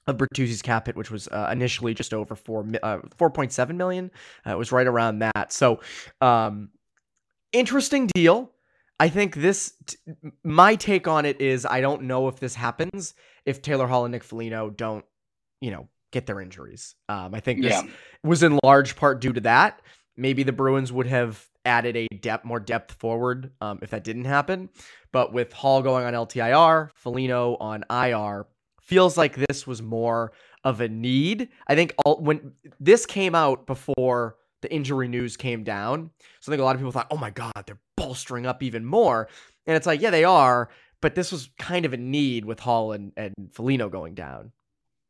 of 0.07 0.17
Bertuzzi's 0.17 0.63
cap 0.63 0.87
hit, 0.87 0.97
which 0.97 1.11
was 1.11 1.29
uh, 1.29 1.49
initially 1.53 1.95
just 1.95 2.15
over 2.15 2.35
four, 2.37 2.65
uh, 2.83 2.99
4.7 3.19 3.75
million. 3.77 4.11
Uh, 4.47 4.51
it 4.53 4.59
was 4.59 4.73
right 4.73 4.87
around 4.87 5.19
that. 5.21 5.53
So, 5.53 5.81
um, 6.21 6.71
interesting 7.53 8.09
deal. 8.15 8.53
I 8.99 9.09
think 9.09 9.35
this, 9.35 9.75
t- 9.87 9.97
my 10.43 10.75
take 10.75 11.07
on 11.07 11.27
it 11.27 11.41
is 11.41 11.67
I 11.67 11.81
don't 11.81 12.03
know 12.03 12.29
if 12.29 12.41
this 12.41 12.55
happens 12.55 13.15
if 13.45 13.61
Taylor 13.61 13.87
Hall 13.87 14.05
and 14.05 14.13
Nick 14.13 14.25
Foligno 14.25 14.71
don't, 14.71 15.05
you 15.61 15.71
know, 15.71 15.89
get 16.13 16.27
their 16.27 16.41
injuries. 16.41 16.95
Um, 17.09 17.35
I 17.35 17.41
think 17.41 17.61
this 17.63 17.73
Yeah. 17.73 17.83
was 18.25 18.43
in 18.43 18.59
large 18.65 18.97
part 18.97 19.21
due 19.21 19.33
to 19.35 19.41
that. 19.41 19.83
Maybe 20.17 20.45
the 20.45 20.53
Bruins 20.53 20.91
would 20.93 21.07
have 21.09 21.45
added 21.67 21.95
a 21.97 22.07
depth, 22.09 22.45
more 22.47 22.61
depth 22.61 22.95
forward 22.95 23.51
um, 23.61 23.81
if 23.83 23.91
that 23.91 24.03
didn't 24.05 24.25
happen. 24.25 24.71
But 25.13 25.33
with 25.35 25.53
Hall 25.53 25.83
going 25.83 26.07
on 26.07 26.15
LTIR, 26.15 26.91
Foligno 26.95 27.57
on 27.57 27.85
IR, 27.91 28.47
feels 28.87 29.17
like 29.17 29.37
this 29.37 29.67
was 29.67 29.83
more 29.83 30.33
of 30.65 30.81
a 30.81 30.89
need. 30.89 31.49
I 31.69 31.75
think 31.75 31.95
all, 32.05 32.21
when 32.21 32.53
this 32.81 33.05
came 33.07 33.35
out 33.35 33.67
before 33.67 34.37
the 34.63 34.73
injury 34.73 35.09
news 35.09 35.37
came 35.37 35.65
down, 35.65 36.11
so 36.41 36.51
I 36.51 36.53
think 36.53 36.61
a 36.61 36.65
lot 36.65 36.75
of 36.75 36.81
people 36.81 36.93
thought, 36.93 37.09
"Oh 37.11 37.19
my 37.19 37.31
God, 37.31 37.53
they're 37.67 37.81
bolstering 37.97 38.47
up 38.47 38.63
even 38.63 38.85
more." 38.85 39.29
And 39.67 39.77
it's 39.77 39.87
like, 39.87 40.01
yeah, 40.01 40.11
they 40.11 40.25
are, 40.25 40.71
but 41.01 41.15
this 41.15 41.33
was 41.33 41.51
kind 41.59 41.85
of 41.85 41.93
a 41.93 41.97
need 41.97 42.45
with 42.45 42.61
Hall 42.61 42.93
and, 42.93 43.13
and 43.17 43.35
Foligno 43.53 43.89
going 43.89 44.15
down. 44.15 44.53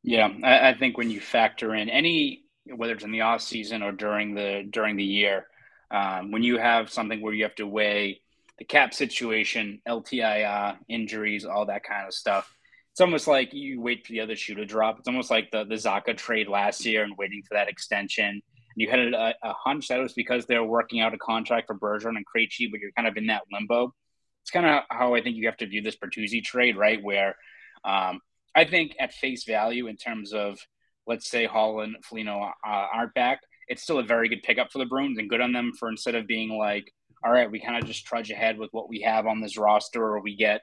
Yeah, 0.03 0.29
I, 0.43 0.71
I 0.71 0.75
think 0.75 0.97
when 0.97 1.11
you 1.11 1.21
factor 1.21 1.75
in 1.75 1.91
any, 1.91 2.45
whether 2.65 2.95
it's 2.95 3.05
in 3.05 3.13
the 3.13 3.21
off 3.23 3.43
season 3.43 3.83
or 3.83 3.93
during 3.93 4.35
the 4.35 4.67
during 4.71 4.97
the 4.97 5.05
year, 5.05 5.47
um, 5.91 6.31
when 6.31 6.43
you 6.43 6.59
have 6.59 6.91
something 6.91 7.21
where 7.21 7.35
you 7.35 7.45
have 7.45 7.55
to 7.57 7.67
weigh 7.67 8.21
the 8.59 8.65
cap 8.65 8.95
situation, 8.95 9.81
LTIR, 9.87 10.79
injuries, 10.89 11.45
all 11.45 11.67
that 11.67 11.85
kind 11.85 12.07
of 12.07 12.15
stuff, 12.15 12.56
it's 12.97 13.03
almost 13.03 13.29
like 13.29 13.53
you 13.53 13.79
wait 13.79 14.07
for 14.07 14.13
the 14.13 14.23
other 14.23 14.35
shoe 14.35 14.55
to 14.55 14.65
drop. 14.65 14.99
It's 14.99 15.07
almost 15.07 15.31
like 15.31 15.51
the 15.51 15.65
the 15.65 15.75
Zacha 15.75 16.17
trade 16.17 16.49
last 16.49 16.83
year 16.87 17.05
and 17.05 17.13
waiting 17.19 17.43
for 17.47 17.53
that 17.53 17.69
extension. 17.69 18.41
You 18.75 18.89
had 18.89 19.01
a, 19.01 19.35
a 19.43 19.53
hunch 19.53 19.89
that 19.89 19.99
it 19.99 20.03
was 20.03 20.15
because 20.15 20.47
they're 20.47 20.65
working 20.65 21.01
out 21.01 21.13
a 21.13 21.19
contract 21.19 21.67
for 21.67 21.79
Bergeron 21.79 22.17
and 22.17 22.25
Krejci, 22.25 22.71
but 22.71 22.81
you're 22.81 22.93
kind 22.93 23.07
of 23.07 23.19
in 23.19 23.27
that 23.27 23.43
limbo. 23.53 23.93
It's 24.41 24.51
kind 24.51 24.65
of 24.65 24.85
how 24.89 25.15
I 25.15 25.21
think 25.21 25.37
you 25.37 25.45
have 25.45 25.59
to 25.59 25.67
view 25.67 25.83
this 25.83 25.97
Bertuzzi 25.97 26.43
trade, 26.43 26.79
right? 26.79 27.03
Where 27.03 27.37
um, 27.85 28.21
I 28.55 28.65
think 28.65 28.97
at 28.99 29.13
face 29.13 29.45
value, 29.45 29.89
in 29.89 29.99
terms 29.99 30.33
of 30.33 30.59
let's 31.07 31.29
say 31.29 31.45
Hall 31.45 31.81
and, 31.83 31.97
Foligno 32.03 32.51
uh, 32.67 32.87
aren't 32.95 33.13
back, 33.13 33.41
it's 33.69 33.83
still 33.83 33.99
a 33.99 34.05
very 34.05 34.31
good 34.31 34.43
pickup 34.43 34.73
for 34.73 34.79
the 34.79 34.87
Bruins 34.87 35.19
and 35.19 35.29
good 35.29 35.43
on 35.43 35.53
them 35.53 35.73
for 35.79 35.91
instead 35.91 36.15
of 36.15 36.27
being 36.27 36.49
like, 36.49 36.91
all 37.23 37.31
right, 37.31 37.51
we 37.51 37.61
kind 37.61 37.77
of 37.77 37.87
just 37.87 38.07
trudge 38.07 38.31
ahead 38.31 38.57
with 38.57 38.71
what 38.73 38.89
we 38.89 39.03
have 39.03 39.27
on 39.27 39.43
this 39.43 39.59
roster, 39.59 40.03
or 40.03 40.23
we 40.23 40.35
get, 40.35 40.63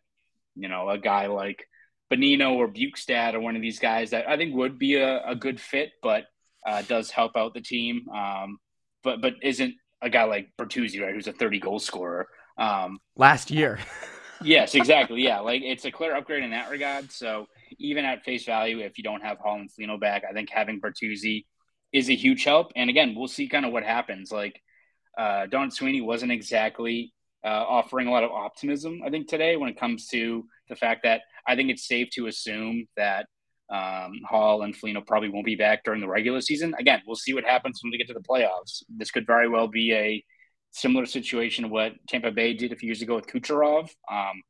you 0.55 0.67
know, 0.67 0.89
a 0.89 0.97
guy 0.97 1.27
like 1.27 1.63
Bonino 2.11 2.53
or 2.53 2.67
Bjugstad 2.67 3.33
or 3.33 3.39
one 3.39 3.55
of 3.55 3.61
these 3.61 3.79
guys 3.79 4.11
that 4.11 4.27
I 4.29 4.37
think 4.37 4.55
would 4.55 4.77
be 4.77 4.95
a, 4.95 5.23
a 5.25 5.35
good 5.35 5.59
fit, 5.59 5.91
but 6.01 6.25
uh, 6.65 6.81
does 6.83 7.09
help 7.09 7.35
out 7.35 7.53
the 7.53 7.61
team, 7.61 8.07
um, 8.09 8.57
but 9.03 9.21
but 9.21 9.33
isn't 9.41 9.75
a 10.01 10.09
guy 10.09 10.23
like 10.25 10.49
Bertuzzi, 10.59 11.01
right, 11.01 11.13
who's 11.13 11.27
a 11.27 11.33
30 11.33 11.59
goal 11.59 11.79
scorer. 11.79 12.27
Um, 12.57 12.99
Last 13.15 13.49
year. 13.51 13.79
yes, 14.43 14.75
exactly. 14.75 15.23
Yeah, 15.23 15.39
like 15.39 15.61
it's 15.63 15.85
a 15.85 15.91
clear 15.91 16.15
upgrade 16.15 16.43
in 16.43 16.51
that 16.51 16.69
regard. 16.69 17.11
So 17.11 17.47
even 17.79 18.05
at 18.05 18.23
face 18.23 18.45
value, 18.45 18.79
if 18.79 18.97
you 18.97 19.03
don't 19.03 19.21
have 19.21 19.37
Hall 19.37 19.55
and 19.55 19.71
Foligno 19.71 19.97
back, 19.97 20.23
I 20.29 20.33
think 20.33 20.49
having 20.49 20.81
Bertuzzi 20.81 21.45
is 21.93 22.09
a 22.09 22.15
huge 22.15 22.43
help. 22.43 22.71
And 22.75 22.89
again, 22.89 23.15
we'll 23.15 23.27
see 23.27 23.47
kind 23.47 23.65
of 23.65 23.71
what 23.71 23.83
happens. 23.83 24.31
Like 24.31 24.61
uh, 25.17 25.45
Don 25.45 25.71
Sweeney 25.71 26.01
wasn't 26.01 26.31
exactly 26.31 27.13
uh, 27.45 27.47
offering 27.67 28.07
a 28.07 28.11
lot 28.11 28.23
of 28.23 28.31
optimism, 28.31 29.01
I 29.05 29.09
think, 29.09 29.27
today 29.27 29.55
when 29.55 29.69
it 29.69 29.79
comes 29.79 30.07
to 30.09 30.45
the 30.69 30.75
fact 30.75 31.03
that 31.03 31.21
I 31.47 31.55
think 31.55 31.69
it's 31.69 31.87
safe 31.87 32.09
to 32.13 32.27
assume 32.27 32.85
that 32.95 33.27
um, 33.69 34.19
Hall 34.27 34.61
and 34.61 34.75
Foligno 34.75 35.01
probably 35.01 35.29
won't 35.29 35.45
be 35.45 35.55
back 35.55 35.83
during 35.83 36.01
the 36.01 36.07
regular 36.07 36.41
season. 36.41 36.75
Again, 36.79 37.01
we'll 37.07 37.15
see 37.15 37.33
what 37.33 37.43
happens 37.43 37.79
when 37.81 37.91
we 37.91 37.97
get 37.97 38.07
to 38.07 38.13
the 38.13 38.19
playoffs. 38.19 38.83
This 38.89 39.11
could 39.11 39.25
very 39.25 39.47
well 39.47 39.67
be 39.67 39.93
a 39.93 40.23
similar 40.71 41.05
situation 41.05 41.63
to 41.63 41.69
what 41.69 41.93
Tampa 42.07 42.31
Bay 42.31 42.53
did 42.53 42.71
a 42.71 42.75
few 42.75 42.87
years 42.87 43.01
ago 43.01 43.15
with 43.15 43.27
Kucherov. 43.27 43.89
Um, 44.11 44.41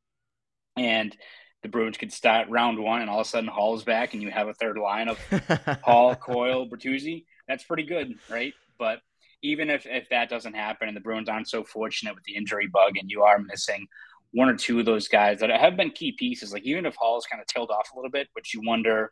and 0.75 1.15
the 1.61 1.69
Bruins 1.69 1.97
could 1.97 2.11
start 2.11 2.49
round 2.49 2.77
one, 2.77 3.01
and 3.01 3.09
all 3.09 3.21
of 3.21 3.27
a 3.27 3.29
sudden 3.29 3.49
Hall's 3.49 3.83
back, 3.83 4.13
and 4.13 4.21
you 4.21 4.29
have 4.31 4.47
a 4.47 4.53
third 4.53 4.77
line 4.77 5.07
of 5.07 5.17
Hall, 5.83 6.15
Coyle, 6.15 6.67
Bertuzzi. 6.67 7.25
That's 7.47 7.63
pretty 7.63 7.83
good, 7.83 8.15
right? 8.29 8.53
But 8.77 8.99
even 9.41 9.69
if, 9.69 9.85
if 9.85 10.09
that 10.09 10.29
doesn't 10.29 10.55
happen, 10.55 10.87
and 10.87 10.97
the 10.97 11.01
Bruins 11.01 11.29
aren't 11.29 11.49
so 11.49 11.63
fortunate 11.63 12.15
with 12.15 12.23
the 12.25 12.35
injury 12.35 12.67
bug, 12.67 12.97
and 12.97 13.09
you 13.09 13.23
are 13.23 13.39
missing 13.39 13.87
one 14.33 14.49
or 14.49 14.55
two 14.55 14.79
of 14.79 14.85
those 14.85 15.07
guys 15.07 15.39
that 15.39 15.49
have 15.49 15.77
been 15.77 15.91
key 15.91 16.13
pieces, 16.17 16.51
like 16.51 16.63
even 16.63 16.85
if 16.85 16.95
Hall's 16.95 17.25
kind 17.25 17.41
of 17.41 17.47
tailed 17.47 17.69
off 17.69 17.89
a 17.93 17.95
little 17.95 18.11
bit, 18.11 18.27
which 18.33 18.53
you 18.53 18.61
wonder 18.65 19.11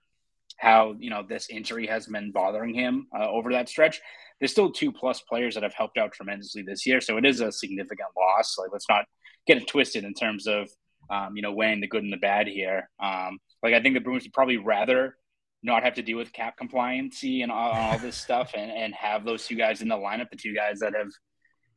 how 0.57 0.95
you 0.99 1.09
know 1.09 1.23
this 1.27 1.49
injury 1.49 1.87
has 1.87 2.07
been 2.07 2.31
bothering 2.31 2.73
him 2.73 3.07
uh, 3.17 3.27
over 3.29 3.51
that 3.51 3.69
stretch 3.69 4.01
there's 4.41 4.51
still 4.51 4.71
two 4.71 4.91
plus 4.91 5.21
players 5.21 5.53
that 5.53 5.63
have 5.63 5.75
helped 5.75 5.99
out 5.99 6.11
tremendously 6.11 6.63
this 6.63 6.85
year. 6.87 6.99
So 6.99 7.17
it 7.17 7.25
is 7.25 7.41
a 7.41 7.51
significant 7.51 8.09
loss. 8.17 8.57
Like 8.57 8.71
let's 8.73 8.89
not 8.89 9.05
get 9.45 9.57
it 9.57 9.67
twisted 9.67 10.03
in 10.03 10.15
terms 10.15 10.47
of 10.47 10.67
um, 11.11 11.35
you 11.35 11.43
know 11.43 11.53
weighing 11.53 11.79
the 11.79 11.87
good 11.87 12.03
and 12.03 12.11
the 12.11 12.17
bad 12.17 12.47
here. 12.47 12.89
Um, 13.01 13.37
like 13.61 13.75
I 13.75 13.81
think 13.81 13.93
the 13.93 14.01
Bruins 14.01 14.23
would 14.23 14.33
probably 14.33 14.57
rather 14.57 15.15
not 15.61 15.83
have 15.83 15.93
to 15.93 16.01
deal 16.01 16.17
with 16.17 16.33
cap 16.33 16.55
compliancy 16.59 17.43
and 17.43 17.51
all, 17.51 17.71
all 17.71 17.99
this 17.99 18.17
stuff 18.17 18.53
and, 18.55 18.71
and 18.71 18.95
have 18.95 19.23
those 19.23 19.45
two 19.45 19.55
guys 19.55 19.83
in 19.83 19.87
the 19.87 19.95
lineup, 19.95 20.31
the 20.31 20.35
two 20.35 20.55
guys 20.55 20.79
that 20.79 20.95
have 20.95 21.11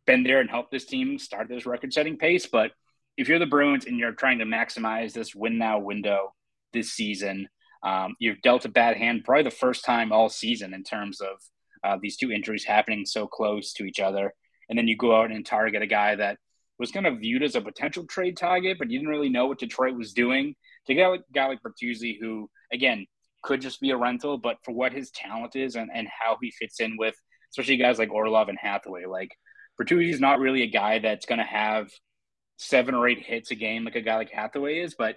been 0.06 0.22
there 0.22 0.40
and 0.40 0.48
helped 0.48 0.70
this 0.70 0.86
team 0.86 1.18
start 1.18 1.48
this 1.48 1.66
record 1.66 1.92
setting 1.92 2.16
pace. 2.16 2.46
But 2.46 2.70
if 3.16 3.28
you're 3.28 3.38
the 3.38 3.46
Bruins 3.46 3.86
and 3.86 3.98
you're 3.98 4.12
trying 4.12 4.38
to 4.38 4.44
maximize 4.44 5.12
this 5.12 5.34
win 5.34 5.58
now 5.58 5.78
window 5.78 6.32
this 6.72 6.92
season, 6.92 7.48
um, 7.82 8.16
you've 8.18 8.40
dealt 8.42 8.64
a 8.64 8.70
bad 8.70 8.96
hand 8.96 9.24
probably 9.24 9.44
the 9.44 9.50
first 9.50 9.84
time 9.84 10.12
all 10.12 10.28
season 10.28 10.74
in 10.74 10.82
terms 10.82 11.20
of 11.20 11.36
uh, 11.84 11.98
these 12.00 12.16
two 12.16 12.32
injuries 12.32 12.64
happening 12.64 13.04
so 13.04 13.26
close 13.26 13.72
to 13.74 13.84
each 13.84 14.00
other. 14.00 14.32
And 14.68 14.78
then 14.78 14.88
you 14.88 14.96
go 14.96 15.14
out 15.14 15.30
and 15.30 15.44
target 15.44 15.82
a 15.82 15.86
guy 15.86 16.14
that 16.16 16.38
was 16.78 16.90
kind 16.90 17.06
of 17.06 17.20
viewed 17.20 17.42
as 17.42 17.54
a 17.54 17.60
potential 17.60 18.06
trade 18.06 18.36
target, 18.36 18.78
but 18.78 18.90
you 18.90 18.98
didn't 18.98 19.10
really 19.10 19.28
know 19.28 19.46
what 19.46 19.58
Detroit 19.58 19.96
was 19.96 20.12
doing. 20.12 20.54
To 20.86 20.94
get 20.94 21.10
a 21.10 21.18
guy 21.32 21.46
like 21.46 21.60
Bertuzzi, 21.62 22.18
who, 22.18 22.50
again, 22.72 23.06
could 23.42 23.60
just 23.60 23.80
be 23.80 23.90
a 23.90 23.96
rental, 23.96 24.38
but 24.38 24.56
for 24.64 24.72
what 24.72 24.92
his 24.92 25.10
talent 25.10 25.54
is 25.54 25.76
and, 25.76 25.90
and 25.94 26.08
how 26.08 26.38
he 26.40 26.50
fits 26.50 26.80
in 26.80 26.96
with, 26.96 27.14
especially 27.52 27.76
guys 27.76 27.98
like 27.98 28.12
Orlov 28.12 28.48
and 28.48 28.58
Hathaway, 28.58 29.04
like 29.04 29.30
Bertuzzi 29.80 30.10
is 30.10 30.20
not 30.20 30.40
really 30.40 30.62
a 30.62 30.70
guy 30.70 30.98
that's 30.98 31.26
going 31.26 31.38
to 31.38 31.44
have 31.44 31.90
seven 32.64 32.94
or 32.94 33.06
eight 33.08 33.22
hits 33.22 33.50
a 33.50 33.54
game 33.54 33.84
like 33.84 33.96
a 33.96 34.00
guy 34.00 34.16
like 34.16 34.30
Hathaway 34.30 34.78
is, 34.78 34.94
but 34.94 35.16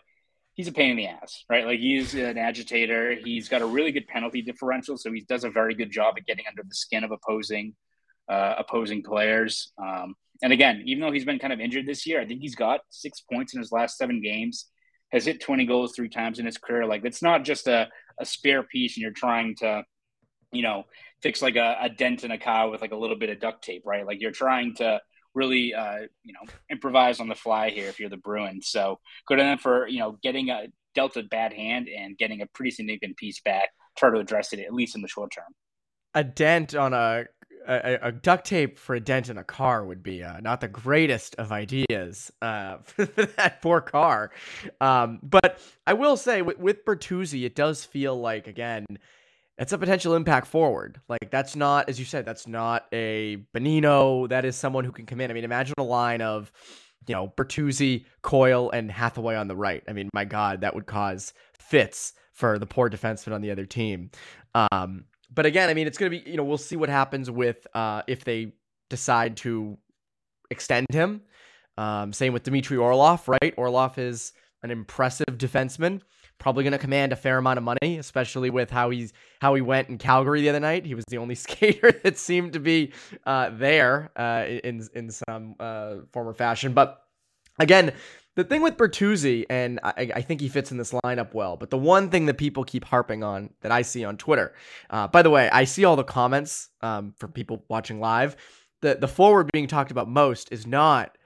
he's 0.54 0.68
a 0.68 0.74
pain 0.74 0.92
in 0.92 0.98
the 0.98 1.08
ass, 1.08 1.44
right? 1.50 1.66
Like 1.66 1.80
he's 1.80 2.14
an 2.16 2.38
agitator. 2.38 3.16
He's 3.16 3.48
got 3.48 3.62
a 3.62 3.66
really 3.66 3.92
good 3.92 4.08
penalty 4.08 4.42
differential, 4.42 4.98
so 4.98 5.12
he 5.12 5.22
does 5.22 5.44
a 5.44 5.50
very 5.50 5.76
good 5.76 5.92
job 5.92 6.16
at 6.18 6.26
getting 6.26 6.46
under 6.48 6.64
the 6.64 6.76
skin 6.76 7.04
of 7.04 7.12
opposing 7.12 7.76
uh, 8.30 8.56
opposing 8.58 9.04
players. 9.04 9.72
Um, 9.82 10.16
and 10.44 10.52
again, 10.52 10.84
even 10.86 11.02
though 11.02 11.12
he's 11.12 11.26
been 11.26 11.40
kind 11.40 11.54
of 11.54 11.60
injured 11.60 11.86
this 11.86 12.06
year, 12.06 12.20
I 12.20 12.26
think 12.26 12.42
he's 12.42 12.56
got 12.56 12.82
six 12.90 13.22
points 13.22 13.54
in 13.54 13.60
his 13.60 13.72
last 13.72 13.98
seven 13.98 14.22
games. 14.22 14.66
Has 15.14 15.26
hit 15.26 15.40
20 15.40 15.66
goals 15.66 15.94
three 15.96 16.10
times 16.10 16.38
in 16.38 16.46
his 16.46 16.58
career. 16.58 16.86
Like 16.86 17.06
it's 17.06 17.22
not 17.22 17.46
just 17.46 17.68
a, 17.68 17.88
a 18.20 18.26
spare 18.26 18.64
piece, 18.64 18.98
and 18.98 19.02
you're 19.02 19.12
trying 19.12 19.56
to, 19.58 19.84
you 20.52 20.64
know, 20.64 20.84
fix 21.22 21.42
like 21.42 21.56
a, 21.56 21.78
a 21.82 21.90
dent 21.90 22.26
in 22.26 22.32
a 22.32 22.38
car 22.38 22.70
with 22.70 22.82
like 22.82 22.92
a 22.92 22.98
little 22.98 23.16
bit 23.16 23.30
of 23.30 23.40
duct 23.40 23.64
tape, 23.64 23.84
right? 23.86 24.06
Like 24.06 24.20
you're 24.20 24.32
trying 24.32 24.76
to 24.76 25.00
really, 25.38 25.74
uh, 25.74 26.00
you 26.24 26.34
know, 26.34 26.52
improvise 26.70 27.20
on 27.20 27.30
the 27.30 27.36
fly 27.36 27.70
here 27.70 27.88
if 27.88 28.00
you're 28.00 28.10
the 28.10 28.18
Bruins. 28.18 28.68
So 28.70 29.00
good 29.28 29.40
on 29.40 29.46
them 29.46 29.58
for, 29.60 29.88
you 29.88 30.00
know, 30.00 30.18
getting 30.24 30.50
a 30.50 30.68
dealt 30.96 31.16
a 31.16 31.24
bad 31.24 31.54
hand 31.54 31.88
and 31.88 32.18
getting 32.18 32.42
a 32.42 32.48
pretty 32.48 32.72
significant 32.72 33.16
piece 33.18 33.40
back. 33.42 33.70
Try 33.96 34.10
to 34.10 34.18
address 34.18 34.52
it 34.52 34.60
at 34.60 34.74
least 34.74 34.96
in 34.96 35.02
the 35.02 35.08
short 35.08 35.32
term. 35.32 35.54
A 36.16 36.24
dent 36.24 36.74
on 36.74 36.94
a 36.94 37.26
a, 37.68 38.00
a, 38.02 38.12
duct 38.14 38.46
tape 38.46 38.80
for 38.80 38.96
a 38.96 39.00
dent 39.00 39.30
in 39.30 39.38
a 39.38 39.44
car 39.44 39.86
would 39.86 40.02
be 40.02 40.24
uh, 40.24 40.40
not 40.40 40.62
the 40.62 40.70
greatest 40.70 41.36
of 41.36 41.52
ideas 41.52 42.32
uh, 42.42 42.78
for 42.84 43.06
that 43.06 43.62
poor 43.62 43.82
car. 43.82 44.32
Um, 44.80 45.20
but 45.22 45.60
I 45.86 45.94
will 45.94 46.16
say 46.16 46.42
with, 46.42 46.60
with 46.60 46.86
Bertuzzi, 46.86 47.46
it 47.46 47.56
does 47.56 47.84
feel 47.84 48.20
like 48.20 48.48
again 48.48 48.86
it's 49.58 49.74
a 49.74 49.78
potential 49.78 50.16
impact 50.16 50.48
forward. 50.48 51.02
Like 51.10 51.32
that's 51.32 51.56
not, 51.56 51.90
as 51.90 52.00
you 52.00 52.06
said, 52.06 52.26
that's 52.26 52.48
not 52.48 52.86
a 52.94 53.38
Bonino. 53.56 54.30
That 54.30 54.46
is 54.46 54.56
someone 54.56 54.84
who 54.84 54.92
can 54.92 55.06
come 55.06 55.20
in. 55.20 55.32
I 55.32 55.34
mean, 55.34 55.44
imagine 55.44 55.74
a 55.78 55.84
line 55.84 56.22
of, 56.22 56.52
you 57.08 57.16
know, 57.16 57.34
Bertuzzi, 57.36 58.06
Coyle, 58.22 58.70
and 58.70 58.92
Hathaway 58.92 59.36
on 59.36 59.48
the 59.48 59.56
right. 59.56 59.84
I 59.88 59.94
mean, 59.94 60.10
my 60.14 60.26
God, 60.26 60.62
that 60.62 60.76
would 60.76 60.86
cause 60.86 61.34
fits 61.58 62.14
for 62.34 62.60
the 62.60 62.68
poor 62.68 62.90
defenseman 62.90 63.34
on 63.34 63.42
the 63.42 63.52
other 63.52 63.66
team. 63.66 64.12
Um, 64.54 65.06
but 65.34 65.46
again, 65.46 65.70
I 65.70 65.74
mean, 65.74 65.88
it's 65.88 65.98
gonna 65.98 66.12
be, 66.12 66.24
you 66.26 66.38
know, 66.38 66.44
we'll 66.44 66.58
see 66.58 66.76
what 66.76 66.90
happens 66.90 67.32
with 67.32 67.66
uh, 67.74 68.04
if 68.08 68.24
they 68.24 68.54
decide 68.90 69.38
to 69.38 69.78
extend 70.52 70.88
him. 70.92 71.22
Um, 71.78 72.14
same 72.14 72.34
with 72.34 72.44
Dmitry 72.44 72.78
Orlov, 72.78 73.28
right? 73.28 73.54
Orlov 73.58 73.98
is 73.98 74.34
an 74.64 74.72
impressive 74.72 75.38
defenseman 75.38 76.02
probably 76.40 76.64
going 76.64 76.74
to 76.74 76.78
command 76.78 77.14
a 77.14 77.16
fair 77.16 77.38
amount 77.38 77.58
of 77.58 77.64
money, 77.64 77.98
especially 77.98 78.50
with 78.50 78.70
how 78.70 78.90
he's 78.90 79.14
how 79.42 79.56
he 79.56 79.62
went 79.62 79.90
in 79.90 79.98
Calgary 79.98 80.42
the 80.42 80.50
other 80.50 80.60
night. 80.60 80.86
He 80.86 80.96
was 80.96 81.06
the 81.08 81.18
only 81.18 81.36
skater 81.46 81.92
that 82.04 82.18
seemed 82.18 82.54
to 82.54 82.60
be 82.60 82.94
uh, 83.26 83.52
there 83.54 84.12
uh, 84.16 84.46
in 84.48 84.88
in 84.94 85.10
some 85.12 85.56
uh, 85.60 85.96
form 86.12 86.28
or 86.28 86.34
fashion. 86.34 86.74
But 86.74 87.02
again, 87.60 87.94
the 88.36 88.44
thing 88.44 88.62
with 88.62 88.78
Bertuzzi, 88.78 89.46
and 89.50 89.80
I, 89.84 90.12
I, 90.16 90.22
think 90.22 90.42
he 90.42 90.48
fits 90.48 90.72
in 90.72 90.78
this 90.78 90.92
lineup 90.92 91.34
well. 91.34 91.58
But 91.58 91.72
the 91.72 91.78
one 91.78 92.12
thing 92.12 92.28
that 92.28 92.38
people 92.38 92.64
keep 92.64 92.86
harping 92.86 93.24
on 93.24 93.50
that 93.62 93.72
I 93.72 93.82
see 93.82 94.06
on 94.06 94.16
Twitter, 94.16 94.54
uh, 94.92 95.08
by 95.08 95.24
the 95.24 95.32
way, 95.32 95.50
I 95.50 95.64
see 95.64 95.86
all 95.86 95.96
the 95.96 96.04
comments 96.04 96.70
um, 96.82 97.16
from 97.18 97.32
people 97.32 97.66
watching 97.68 98.00
live. 98.00 98.36
The 98.82 98.96
the 98.96 99.08
forward 99.08 99.50
being 99.52 99.68
talked 99.68 99.90
about 99.90 100.08
most 100.08 100.52
is 100.52 100.68
not 100.68 101.18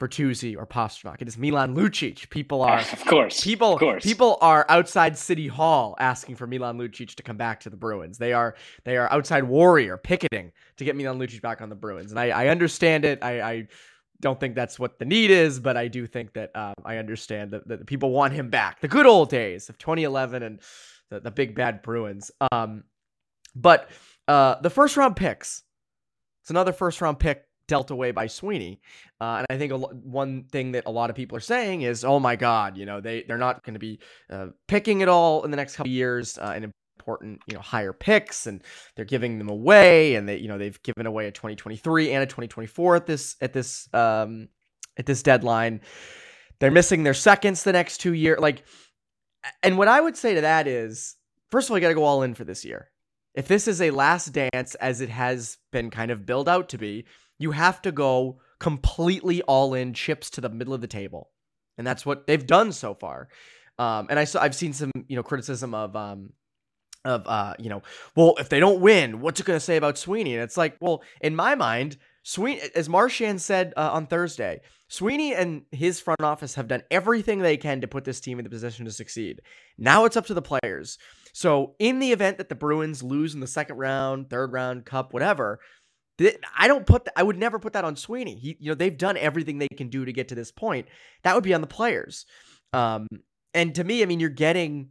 Bertuzzi 0.00 0.56
or 0.56 0.66
Pastrnak. 0.66 1.20
It 1.20 1.28
is 1.28 1.38
Milan 1.38 1.76
Lucic. 1.76 2.30
People 2.30 2.62
are 2.62 2.78
of 2.92 3.04
course 3.04 3.44
people 3.44 3.74
of 3.74 3.78
course. 3.78 4.02
people 4.02 4.38
are 4.40 4.66
outside 4.68 5.16
City 5.16 5.46
Hall 5.46 5.94
asking 6.00 6.36
for 6.36 6.46
Milan 6.46 6.78
Lucic 6.78 7.14
to 7.14 7.22
come 7.22 7.36
back 7.36 7.60
to 7.60 7.70
the 7.70 7.76
Bruins. 7.76 8.18
They 8.18 8.32
are 8.32 8.56
they 8.84 8.96
are 8.96 9.12
outside 9.12 9.44
Warrior 9.44 9.98
picketing 9.98 10.52
to 10.78 10.84
get 10.84 10.96
Milan 10.96 11.18
Lucic 11.18 11.42
back 11.42 11.60
on 11.60 11.68
the 11.68 11.76
Bruins. 11.76 12.10
And 12.10 12.18
I, 12.18 12.30
I 12.30 12.48
understand 12.48 13.04
it. 13.04 13.22
I, 13.22 13.40
I 13.40 13.68
don't 14.20 14.40
think 14.40 14.54
that's 14.54 14.78
what 14.78 14.98
the 14.98 15.04
need 15.04 15.30
is, 15.30 15.60
but 15.60 15.76
I 15.76 15.88
do 15.88 16.06
think 16.06 16.32
that 16.34 16.54
um, 16.54 16.74
I 16.84 16.96
understand 16.96 17.52
that, 17.52 17.68
that 17.68 17.86
people 17.86 18.10
want 18.10 18.32
him 18.32 18.50
back. 18.50 18.80
The 18.80 18.88
good 18.88 19.06
old 19.06 19.30
days 19.30 19.68
of 19.68 19.78
2011 19.78 20.42
and 20.42 20.60
the, 21.10 21.20
the 21.20 21.30
big 21.30 21.54
bad 21.54 21.82
Bruins. 21.82 22.30
Um, 22.52 22.84
but 23.54 23.90
uh, 24.28 24.60
the 24.60 24.70
first 24.70 24.96
round 24.96 25.16
picks. 25.16 25.62
It's 26.42 26.50
another 26.50 26.72
first 26.72 27.00
round 27.00 27.18
pick 27.18 27.44
dealt 27.70 27.92
away 27.92 28.10
by 28.10 28.26
Sweeney. 28.26 28.80
Uh, 29.20 29.36
and 29.38 29.46
I 29.48 29.56
think 29.56 29.72
one 30.02 30.42
thing 30.50 30.72
that 30.72 30.82
a 30.86 30.90
lot 30.90 31.08
of 31.08 31.14
people 31.14 31.36
are 31.36 31.40
saying 31.40 31.82
is, 31.82 32.04
oh 32.04 32.18
my 32.18 32.34
God, 32.34 32.76
you 32.76 32.84
know, 32.84 33.00
they, 33.00 33.22
they're 33.22 33.38
not 33.38 33.62
going 33.62 33.74
to 33.74 33.80
be 33.80 34.00
uh, 34.28 34.48
picking 34.66 35.02
it 35.02 35.08
all 35.08 35.44
in 35.44 35.52
the 35.52 35.56
next 35.56 35.76
couple 35.76 35.92
years 35.92 36.36
uh, 36.36 36.52
and 36.52 36.72
important, 36.98 37.40
you 37.46 37.54
know, 37.54 37.60
higher 37.60 37.92
picks 37.92 38.48
and 38.48 38.60
they're 38.96 39.04
giving 39.04 39.38
them 39.38 39.48
away 39.48 40.16
and 40.16 40.28
they, 40.28 40.36
you 40.36 40.48
know, 40.48 40.58
they've 40.58 40.82
given 40.82 41.06
away 41.06 41.28
a 41.28 41.30
2023 41.30 42.10
and 42.10 42.24
a 42.24 42.26
2024 42.26 42.96
at 42.96 43.06
this, 43.06 43.36
at 43.40 43.52
this, 43.52 43.88
um, 43.94 44.48
at 44.98 45.06
this 45.06 45.22
deadline. 45.22 45.80
They're 46.58 46.72
missing 46.72 47.04
their 47.04 47.14
seconds 47.14 47.62
the 47.62 47.72
next 47.72 47.98
two 47.98 48.14
years. 48.14 48.40
Like, 48.40 48.64
and 49.62 49.78
what 49.78 49.86
I 49.86 50.00
would 50.00 50.16
say 50.16 50.34
to 50.34 50.40
that 50.40 50.66
is, 50.66 51.14
first 51.50 51.68
of 51.68 51.70
all, 51.70 51.78
you 51.78 51.82
got 51.82 51.88
to 51.88 51.94
go 51.94 52.04
all 52.04 52.24
in 52.24 52.34
for 52.34 52.42
this 52.42 52.64
year. 52.64 52.90
If 53.32 53.46
this 53.46 53.68
is 53.68 53.80
a 53.80 53.92
last 53.92 54.32
dance, 54.32 54.74
as 54.74 55.00
it 55.00 55.08
has 55.08 55.56
been 55.70 55.90
kind 55.90 56.10
of 56.10 56.26
built 56.26 56.48
out 56.48 56.68
to 56.70 56.78
be, 56.78 57.06
you 57.40 57.50
have 57.50 57.82
to 57.82 57.90
go 57.90 58.38
completely 58.60 59.42
all 59.42 59.74
in, 59.74 59.94
chips 59.94 60.30
to 60.30 60.40
the 60.40 60.48
middle 60.50 60.74
of 60.74 60.80
the 60.80 60.86
table, 60.86 61.30
and 61.76 61.86
that's 61.86 62.06
what 62.06 62.28
they've 62.28 62.46
done 62.46 62.70
so 62.70 62.94
far. 62.94 63.28
Um, 63.78 64.06
and 64.10 64.18
I 64.18 64.24
saw 64.24 64.42
I've 64.42 64.54
seen 64.54 64.72
some 64.72 64.92
you 65.08 65.16
know 65.16 65.22
criticism 65.24 65.74
of 65.74 65.96
um, 65.96 66.34
of 67.04 67.26
uh, 67.26 67.54
you 67.58 67.70
know, 67.70 67.82
well, 68.14 68.34
if 68.38 68.48
they 68.48 68.60
don't 68.60 68.80
win, 68.80 69.20
what's 69.20 69.40
it 69.40 69.46
going 69.46 69.58
to 69.58 69.64
say 69.64 69.76
about 69.76 69.98
Sweeney? 69.98 70.34
And 70.34 70.42
it's 70.42 70.56
like, 70.56 70.76
well, 70.80 71.02
in 71.20 71.34
my 71.34 71.54
mind, 71.54 71.96
Sweeney, 72.22 72.60
as 72.74 72.88
Marchand 72.88 73.40
said 73.40 73.72
uh, 73.76 73.90
on 73.92 74.06
Thursday, 74.06 74.60
Sweeney 74.88 75.34
and 75.34 75.62
his 75.70 76.00
front 76.00 76.22
office 76.22 76.56
have 76.56 76.68
done 76.68 76.82
everything 76.90 77.38
they 77.38 77.56
can 77.56 77.80
to 77.80 77.88
put 77.88 78.04
this 78.04 78.20
team 78.20 78.38
in 78.38 78.44
the 78.44 78.50
position 78.50 78.84
to 78.84 78.90
succeed. 78.90 79.40
Now 79.78 80.04
it's 80.04 80.16
up 80.16 80.26
to 80.26 80.34
the 80.34 80.42
players. 80.42 80.98
So, 81.32 81.76
in 81.78 82.00
the 82.00 82.10
event 82.10 82.38
that 82.38 82.48
the 82.48 82.56
Bruins 82.56 83.02
lose 83.02 83.34
in 83.34 83.40
the 83.40 83.46
second 83.46 83.76
round, 83.76 84.28
third 84.28 84.52
round, 84.52 84.84
cup, 84.84 85.12
whatever, 85.12 85.60
I 86.56 86.68
don't 86.68 86.86
put 86.86 87.08
I 87.16 87.22
would 87.22 87.38
never 87.38 87.58
put 87.58 87.72
that 87.72 87.84
on 87.84 87.96
Sweeney. 87.96 88.34
He, 88.34 88.56
you 88.60 88.70
know, 88.70 88.74
they've 88.74 88.96
done 88.96 89.16
everything 89.16 89.58
they 89.58 89.68
can 89.68 89.88
do 89.88 90.04
to 90.04 90.12
get 90.12 90.28
to 90.28 90.34
this 90.34 90.52
point. 90.52 90.86
That 91.22 91.34
would 91.34 91.44
be 91.44 91.54
on 91.54 91.60
the 91.60 91.66
players. 91.66 92.26
Um, 92.72 93.06
and 93.54 93.74
to 93.74 93.84
me, 93.84 94.02
I 94.02 94.06
mean, 94.06 94.20
you're 94.20 94.28
getting 94.30 94.90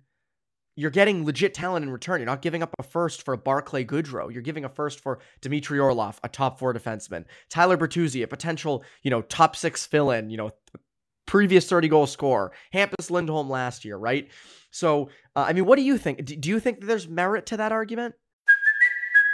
you're 0.75 0.91
getting 0.91 1.25
legit 1.25 1.53
talent 1.53 1.83
in 1.83 1.91
return. 1.91 2.21
You're 2.21 2.25
not 2.25 2.41
giving 2.41 2.63
up 2.63 2.73
a 2.79 2.83
first 2.83 3.23
for 3.23 3.33
a 3.33 3.37
Barclay 3.37 3.83
Goodrow. 3.83 4.31
You're 4.31 4.41
giving 4.41 4.63
a 4.63 4.69
first 4.69 5.01
for 5.01 5.19
Dmitry 5.41 5.77
Orlov, 5.77 6.21
a 6.23 6.29
top 6.29 6.57
four 6.57 6.73
defenseman. 6.73 7.25
Tyler 7.49 7.77
Bertuzzi, 7.77 8.23
a 8.23 8.27
potential, 8.27 8.85
you 9.03 9.11
know, 9.11 9.21
top 9.21 9.57
six 9.57 9.85
fill-in, 9.85 10.29
you 10.29 10.37
know, 10.37 10.51
previous 11.27 11.67
30 11.67 11.89
goal 11.89 12.07
scorer. 12.07 12.53
Hampus 12.73 13.11
Lindholm 13.11 13.49
last 13.49 13.83
year, 13.83 13.97
right? 13.97 14.29
So, 14.71 15.09
uh, 15.35 15.45
I 15.49 15.51
mean, 15.53 15.65
what 15.65 15.75
do 15.75 15.81
you 15.81 15.97
think? 15.97 16.23
Do 16.25 16.49
you 16.49 16.61
think 16.61 16.85
there's 16.85 17.09
merit 17.09 17.45
to 17.47 17.57
that 17.57 17.73
argument? 17.73 18.15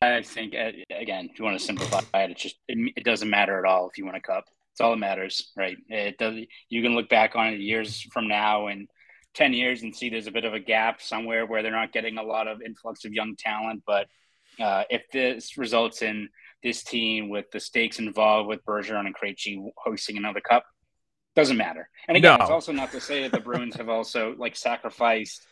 I 0.00 0.22
think 0.22 0.54
uh, 0.54 0.72
again, 0.90 1.28
if 1.30 1.38
you 1.38 1.44
want 1.44 1.58
to 1.58 1.64
simplify 1.64 2.00
it, 2.14 2.30
it 2.30 2.36
just 2.38 2.56
it, 2.68 2.92
it, 2.96 3.04
doesn't 3.04 3.28
matter 3.28 3.58
at 3.58 3.70
all 3.70 3.88
if 3.88 3.98
you 3.98 4.06
win 4.06 4.14
a 4.14 4.20
cup. 4.20 4.44
It's 4.72 4.80
all 4.80 4.90
that 4.90 4.96
matters, 4.96 5.52
right? 5.56 5.76
It 5.88 6.18
does. 6.18 6.36
You 6.68 6.82
can 6.82 6.94
look 6.94 7.08
back 7.08 7.36
on 7.36 7.48
it 7.48 7.60
years 7.60 8.02
from 8.12 8.26
now 8.26 8.68
and 8.68 8.88
ten 9.34 9.52
years 9.52 9.82
and 9.82 9.94
see 9.94 10.08
there's 10.08 10.26
a 10.26 10.32
bit 10.32 10.44
of 10.44 10.54
a 10.54 10.60
gap 10.60 11.02
somewhere 11.02 11.46
where 11.46 11.62
they're 11.62 11.70
not 11.70 11.92
getting 11.92 12.18
a 12.18 12.22
lot 12.22 12.48
of 12.48 12.62
influx 12.62 13.04
of 13.04 13.12
young 13.12 13.36
talent. 13.36 13.82
But 13.86 14.08
uh, 14.58 14.84
if 14.88 15.02
this 15.12 15.58
results 15.58 16.02
in 16.02 16.28
this 16.62 16.82
team 16.82 17.28
with 17.28 17.50
the 17.50 17.60
stakes 17.60 17.98
involved 17.98 18.48
with 18.48 18.64
Bergeron 18.64 19.06
and 19.06 19.14
Krejci 19.14 19.62
hosting 19.76 20.16
another 20.16 20.40
cup, 20.40 20.64
doesn't 21.36 21.56
matter. 21.56 21.88
And 22.08 22.16
again, 22.16 22.38
no. 22.38 22.42
it's 22.42 22.50
also 22.50 22.72
not 22.72 22.92
to 22.92 23.00
say 23.00 23.22
that 23.22 23.32
the 23.32 23.40
Bruins 23.40 23.76
have 23.76 23.88
also 23.88 24.34
like 24.38 24.56
sacrificed 24.56 25.46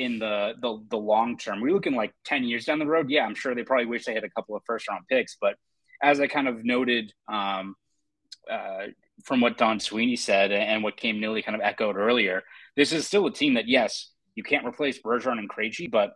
in 0.00 0.18
the 0.18 0.54
the, 0.60 0.82
the 0.90 0.96
long 0.96 1.36
term. 1.36 1.60
We're 1.60 1.74
looking 1.74 1.94
like 1.94 2.12
10 2.24 2.44
years 2.44 2.64
down 2.64 2.78
the 2.78 2.86
road. 2.86 3.10
Yeah, 3.10 3.24
I'm 3.24 3.34
sure 3.34 3.54
they 3.54 3.62
probably 3.62 3.86
wish 3.86 4.04
they 4.04 4.14
had 4.14 4.24
a 4.24 4.30
couple 4.30 4.56
of 4.56 4.62
first 4.66 4.88
round 4.88 5.04
picks. 5.08 5.36
But 5.40 5.56
as 6.02 6.20
I 6.20 6.26
kind 6.26 6.48
of 6.48 6.64
noted 6.64 7.12
um, 7.30 7.74
uh, 8.50 8.86
from 9.24 9.40
what 9.40 9.58
Don 9.58 9.80
Sweeney 9.80 10.16
said 10.16 10.52
and 10.52 10.82
what 10.82 10.96
Cam 10.96 11.20
Neely 11.20 11.42
kind 11.42 11.54
of 11.54 11.60
echoed 11.62 11.96
earlier, 11.96 12.42
this 12.76 12.92
is 12.92 13.06
still 13.06 13.26
a 13.26 13.32
team 13.32 13.54
that, 13.54 13.68
yes, 13.68 14.10
you 14.34 14.42
can't 14.42 14.66
replace 14.66 15.00
Bergeron 15.00 15.38
and 15.38 15.50
Krejci, 15.50 15.90
but 15.90 16.12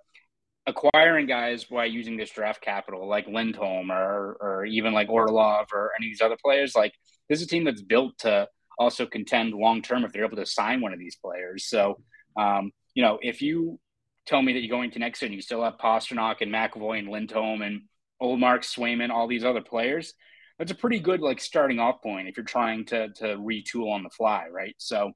acquiring 0.66 1.27
guys 1.27 1.64
by 1.64 1.85
using 1.85 2.16
this 2.16 2.31
draft 2.31 2.62
capital 2.62 3.07
like 3.07 3.27
Lindholm 3.27 3.92
or, 3.92 4.38
or 4.40 4.64
even 4.64 4.94
like 4.94 5.11
Orlov 5.11 5.66
or 5.75 5.90
any 5.99 6.07
of 6.07 6.11
these 6.11 6.23
other 6.23 6.38
players, 6.42 6.75
like 6.75 6.94
this 7.29 7.40
is 7.40 7.47
a 7.47 7.49
team 7.49 7.64
that's 7.64 7.83
built 7.83 8.16
to 8.20 8.49
also 8.79 9.07
contend 9.07 9.53
long 9.53 9.83
term 9.83 10.05
if 10.05 10.12
they're 10.12 10.25
able 10.25 10.37
to 10.37 10.47
sign 10.47 10.81
one 10.81 10.92
of 10.92 10.99
these 10.99 11.16
players. 11.16 11.66
So, 11.66 12.01
um, 12.38 12.73
you 12.94 13.02
know, 13.02 13.18
if 13.22 13.42
you 13.42 13.78
tell 14.26 14.40
me 14.40 14.52
that 14.54 14.61
you're 14.61 14.76
going 14.76 14.90
to 14.92 14.98
next 14.98 15.20
year 15.20 15.26
and 15.26 15.35
you 15.35 15.42
still 15.42 15.62
have 15.62 15.78
Pastrnak 15.78 16.37
and 16.40 16.52
McAvoy 16.52 16.98
and 16.98 17.09
Lindholm 17.09 17.62
and 17.62 17.83
Ullmark 18.22 18.61
Swayman, 18.61 19.11
all 19.11 19.26
these 19.26 19.44
other 19.44 19.61
players, 19.61 20.14
that's 20.59 20.72
a 20.72 20.76
pretty 20.76 21.00
good 21.00 21.20
like 21.20 21.40
starting 21.40 21.78
off 21.78 22.00
point 22.02 22.28
if 22.28 22.37
you're 22.37 22.44
trying 22.44 22.85
to 22.87 23.09
to 23.14 23.37
retool 23.37 23.92
on 23.92 24.02
the 24.02 24.11
fly, 24.11 24.46
right? 24.50 24.74
So, 24.78 25.12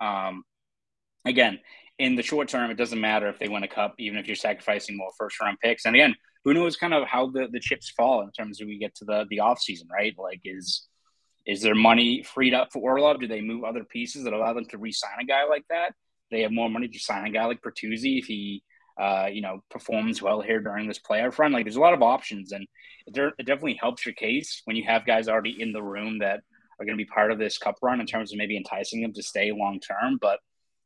um, 0.00 0.44
again, 1.24 1.60
in 1.98 2.14
the 2.14 2.22
short 2.22 2.48
term, 2.48 2.70
it 2.70 2.76
doesn't 2.76 3.00
matter 3.00 3.28
if 3.28 3.38
they 3.38 3.48
win 3.48 3.62
a 3.62 3.68
cup, 3.68 3.94
even 3.98 4.18
if 4.18 4.26
you're 4.26 4.36
sacrificing 4.36 4.96
more 4.96 5.10
first 5.18 5.40
round 5.40 5.58
picks. 5.62 5.86
And 5.86 5.94
again, 5.94 6.14
who 6.44 6.54
knows 6.54 6.76
kind 6.76 6.92
of 6.92 7.06
how 7.06 7.30
the, 7.30 7.48
the 7.50 7.60
chips 7.60 7.90
fall 7.90 8.22
in 8.22 8.30
terms 8.32 8.60
of 8.60 8.66
we 8.66 8.78
get 8.78 8.94
to 8.96 9.04
the 9.04 9.26
the 9.30 9.40
off 9.40 9.60
season, 9.60 9.88
right? 9.90 10.14
Like 10.18 10.40
is 10.44 10.86
is 11.46 11.62
there 11.62 11.74
money 11.74 12.22
freed 12.22 12.54
up 12.54 12.72
for 12.72 12.78
Orlov? 12.80 13.20
Do 13.20 13.26
they 13.26 13.40
move 13.40 13.64
other 13.64 13.84
pieces 13.84 14.24
that 14.24 14.32
allow 14.32 14.52
them 14.52 14.66
to 14.66 14.78
re-sign 14.78 15.18
a 15.20 15.24
guy 15.24 15.44
like 15.44 15.64
that? 15.70 15.94
They 16.32 16.42
have 16.42 16.50
more 16.50 16.68
money 16.68 16.88
to 16.88 16.98
sign 16.98 17.26
a 17.26 17.30
guy 17.30 17.44
like 17.44 17.62
Bertuzzi 17.62 18.18
if 18.18 18.24
he, 18.24 18.62
uh, 19.00 19.28
you 19.30 19.42
know, 19.42 19.62
performs 19.70 20.20
well 20.20 20.40
here 20.40 20.60
during 20.60 20.88
this 20.88 20.98
playoff 20.98 21.38
run. 21.38 21.52
Like, 21.52 21.64
there's 21.64 21.76
a 21.76 21.80
lot 21.80 21.94
of 21.94 22.02
options, 22.02 22.50
and 22.50 22.66
it, 23.06 23.34
it 23.38 23.46
definitely 23.46 23.78
helps 23.80 24.04
your 24.04 24.14
case 24.14 24.62
when 24.64 24.76
you 24.76 24.84
have 24.84 25.06
guys 25.06 25.28
already 25.28 25.60
in 25.60 25.72
the 25.72 25.82
room 25.82 26.18
that 26.18 26.40
are 26.80 26.84
going 26.84 26.98
to 26.98 27.04
be 27.04 27.08
part 27.08 27.30
of 27.30 27.38
this 27.38 27.58
cup 27.58 27.76
run 27.82 28.00
in 28.00 28.06
terms 28.06 28.32
of 28.32 28.38
maybe 28.38 28.56
enticing 28.56 29.02
them 29.02 29.12
to 29.12 29.22
stay 29.22 29.52
long 29.52 29.78
term. 29.78 30.18
But 30.20 30.40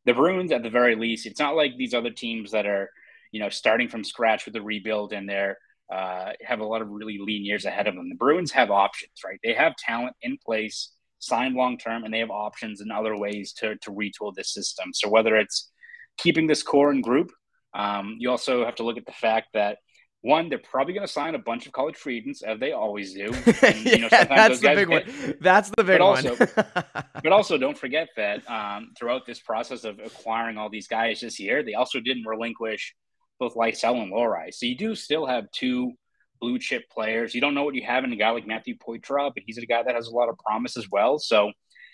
the 0.04 0.12
Bruins, 0.12 0.52
at 0.52 0.62
the 0.62 0.70
very 0.70 0.94
least, 0.94 1.26
it's 1.26 1.40
not 1.40 1.56
like 1.56 1.76
these 1.76 1.94
other 1.94 2.10
teams 2.10 2.50
that 2.50 2.66
are, 2.66 2.90
you 3.32 3.40
know, 3.40 3.48
starting 3.48 3.88
from 3.88 4.04
scratch 4.04 4.44
with 4.44 4.54
the 4.54 4.62
rebuild 4.62 5.12
and 5.12 5.28
they're 5.28 5.58
uh, 5.92 6.32
have 6.44 6.60
a 6.60 6.64
lot 6.64 6.82
of 6.82 6.88
really 6.88 7.18
lean 7.18 7.44
years 7.44 7.64
ahead 7.64 7.86
of 7.86 7.94
them. 7.94 8.08
The 8.08 8.16
Bruins 8.16 8.52
have 8.52 8.70
options, 8.70 9.12
right? 9.24 9.38
They 9.44 9.52
have 9.52 9.76
talent 9.76 10.16
in 10.20 10.36
place 10.44 10.90
signed 11.18 11.54
long 11.54 11.78
term, 11.78 12.04
and 12.04 12.12
they 12.12 12.18
have 12.18 12.30
options 12.30 12.80
and 12.80 12.92
other 12.92 13.16
ways 13.16 13.52
to 13.54 13.76
to 13.76 13.90
retool 13.90 14.34
this 14.34 14.52
system. 14.52 14.92
So 14.92 15.08
whether 15.08 15.36
it's 15.36 15.70
keeping 16.18 16.46
this 16.46 16.62
core 16.62 16.90
and 16.90 17.02
group, 17.02 17.30
um, 17.74 18.16
you 18.18 18.30
also 18.30 18.64
have 18.64 18.76
to 18.76 18.82
look 18.82 18.96
at 18.96 19.06
the 19.06 19.12
fact 19.12 19.48
that 19.54 19.78
one, 20.26 20.48
they're 20.48 20.58
probably 20.58 20.92
going 20.92 21.06
to 21.06 21.12
sign 21.12 21.36
a 21.36 21.38
bunch 21.38 21.66
of 21.66 21.72
college 21.72 21.96
free 21.96 22.18
agents, 22.18 22.42
as 22.42 22.58
they 22.58 22.72
always 22.72 23.14
do. 23.14 23.26
And, 23.62 23.84
you 23.84 23.98
know, 23.98 24.08
yeah, 24.10 24.24
that's 24.24 24.60
the 24.60 24.74
big 24.74 24.88
one. 24.88 25.36
That's 25.40 25.70
the 25.70 25.84
big 25.84 25.98
but 25.98 26.00
one. 26.00 26.26
Also, 26.26 26.46
but 27.22 27.32
also, 27.32 27.56
don't 27.58 27.78
forget 27.78 28.08
that 28.16 28.48
um, 28.50 28.92
throughout 28.98 29.24
this 29.24 29.40
process 29.40 29.84
of 29.84 30.00
acquiring 30.00 30.58
all 30.58 30.68
these 30.68 30.88
guys 30.88 31.20
this 31.20 31.38
year, 31.38 31.62
they 31.62 31.74
also 31.74 32.00
didn't 32.00 32.26
relinquish 32.26 32.94
both 33.38 33.54
Lysell 33.54 34.02
and 34.02 34.12
Lohrei. 34.12 34.52
So 34.52 34.66
you 34.66 34.76
do 34.76 34.94
still 34.96 35.26
have 35.26 35.50
two 35.52 35.92
blue 36.40 36.58
chip 36.58 36.82
players. 36.90 37.34
You 37.34 37.40
don't 37.40 37.54
know 37.54 37.64
what 37.64 37.74
you 37.74 37.84
have 37.84 38.04
in 38.04 38.12
a 38.12 38.16
guy 38.16 38.30
like 38.30 38.46
Matthew 38.46 38.76
Poitras, 38.76 39.32
but 39.34 39.42
he's 39.46 39.58
a 39.58 39.66
guy 39.66 39.82
that 39.82 39.94
has 39.94 40.06
a 40.06 40.14
lot 40.14 40.28
of 40.28 40.38
promise 40.38 40.76
as 40.76 40.86
well. 40.90 41.18
So 41.18 41.52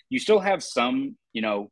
you 0.09 0.19
still 0.19 0.39
have 0.39 0.63
some, 0.63 1.17
you 1.33 1.41
know, 1.41 1.71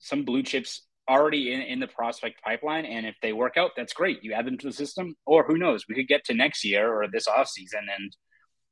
some 0.00 0.24
blue 0.24 0.42
chips 0.42 0.86
already 1.08 1.52
in, 1.52 1.60
in 1.62 1.80
the 1.80 1.88
prospect 1.88 2.42
pipeline. 2.42 2.84
And 2.84 3.06
if 3.06 3.16
they 3.20 3.32
work 3.32 3.56
out, 3.56 3.72
that's 3.76 3.92
great. 3.92 4.22
You 4.22 4.32
add 4.32 4.46
them 4.46 4.58
to 4.58 4.68
the 4.68 4.72
system, 4.72 5.14
or 5.26 5.44
who 5.44 5.58
knows, 5.58 5.84
we 5.88 5.94
could 5.94 6.08
get 6.08 6.24
to 6.26 6.34
next 6.34 6.64
year 6.64 6.92
or 6.92 7.06
this 7.08 7.26
offseason. 7.26 7.86
And 7.94 8.16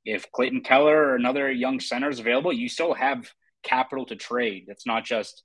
if 0.04 0.30
Clayton 0.32 0.62
Keller 0.62 0.96
or 0.96 1.16
another 1.16 1.50
young 1.50 1.80
center 1.80 2.08
is 2.08 2.20
available, 2.20 2.52
you 2.52 2.68
still 2.68 2.94
have 2.94 3.28
capital 3.62 4.06
to 4.06 4.16
trade. 4.16 4.64
It's 4.68 4.86
not 4.86 5.04
just 5.04 5.42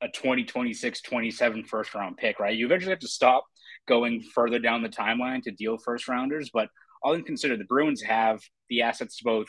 a 0.00 0.06
2026, 0.06 1.02
27 1.02 1.64
first 1.64 1.94
round 1.94 2.16
pick, 2.16 2.38
right? 2.38 2.56
You 2.56 2.66
eventually 2.66 2.90
have 2.90 3.00
to 3.00 3.08
stop 3.08 3.44
going 3.88 4.22
further 4.34 4.58
down 4.58 4.82
the 4.82 4.88
timeline 4.88 5.42
to 5.42 5.50
deal 5.50 5.78
first 5.78 6.08
rounders, 6.08 6.50
but 6.52 6.68
all 7.02 7.14
in 7.14 7.22
considered, 7.22 7.60
the 7.60 7.64
Bruins 7.64 8.02
have 8.02 8.40
the 8.68 8.82
assets 8.82 9.16
to 9.18 9.24
both 9.24 9.48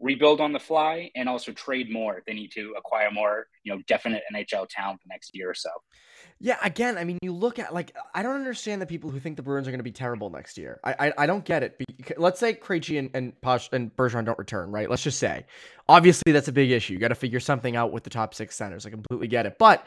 rebuild 0.00 0.40
on 0.40 0.52
the 0.52 0.58
fly 0.58 1.10
and 1.14 1.28
also 1.28 1.52
trade 1.52 1.92
more 1.92 2.22
they 2.26 2.32
need 2.32 2.50
to 2.50 2.74
acquire 2.76 3.10
more, 3.10 3.46
you 3.64 3.72
know, 3.72 3.82
definite 3.86 4.22
NHL 4.34 4.66
talent 4.70 4.98
the 5.04 5.08
next 5.10 5.34
year 5.34 5.50
or 5.50 5.54
so. 5.54 5.70
Yeah, 6.42 6.56
again, 6.62 6.96
I 6.96 7.04
mean, 7.04 7.18
you 7.20 7.32
look 7.32 7.58
at 7.58 7.74
like 7.74 7.94
I 8.14 8.22
don't 8.22 8.36
understand 8.36 8.80
the 8.80 8.86
people 8.86 9.10
who 9.10 9.20
think 9.20 9.36
the 9.36 9.42
Bruins 9.42 9.68
are 9.68 9.70
going 9.70 9.80
to 9.80 9.84
be 9.84 9.92
terrible 9.92 10.30
next 10.30 10.56
year. 10.56 10.80
I 10.82 10.94
I, 10.98 11.12
I 11.18 11.26
don't 11.26 11.44
get 11.44 11.62
it. 11.62 11.80
Let's 12.16 12.40
say 12.40 12.54
Krejci 12.54 12.98
and 12.98 13.10
and 13.12 13.38
Posh 13.42 13.68
and 13.72 13.94
Bergeron 13.94 14.24
don't 14.24 14.38
return, 14.38 14.70
right? 14.70 14.88
Let's 14.88 15.02
just 15.02 15.18
say, 15.18 15.44
obviously 15.88 16.32
that's 16.32 16.48
a 16.48 16.52
big 16.52 16.70
issue. 16.70 16.94
You 16.94 16.98
got 16.98 17.08
to 17.08 17.14
figure 17.14 17.40
something 17.40 17.76
out 17.76 17.92
with 17.92 18.04
the 18.04 18.10
top 18.10 18.34
six 18.34 18.56
centers. 18.56 18.86
I 18.86 18.90
completely 18.90 19.28
get 19.28 19.44
it, 19.44 19.58
but 19.58 19.86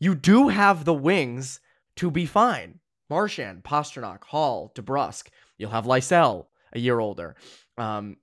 you 0.00 0.16
do 0.16 0.48
have 0.48 0.84
the 0.84 0.94
wings 0.94 1.60
to 1.96 2.10
be 2.10 2.26
fine. 2.26 2.80
Marchand, 3.08 3.62
Pastrnak, 3.64 4.24
Hall, 4.24 4.72
DeBrusk. 4.74 5.28
You'll 5.58 5.70
have 5.70 5.84
Lysell, 5.84 6.46
a 6.72 6.78
year 6.78 6.98
older. 6.98 7.36
Um, 7.76 8.16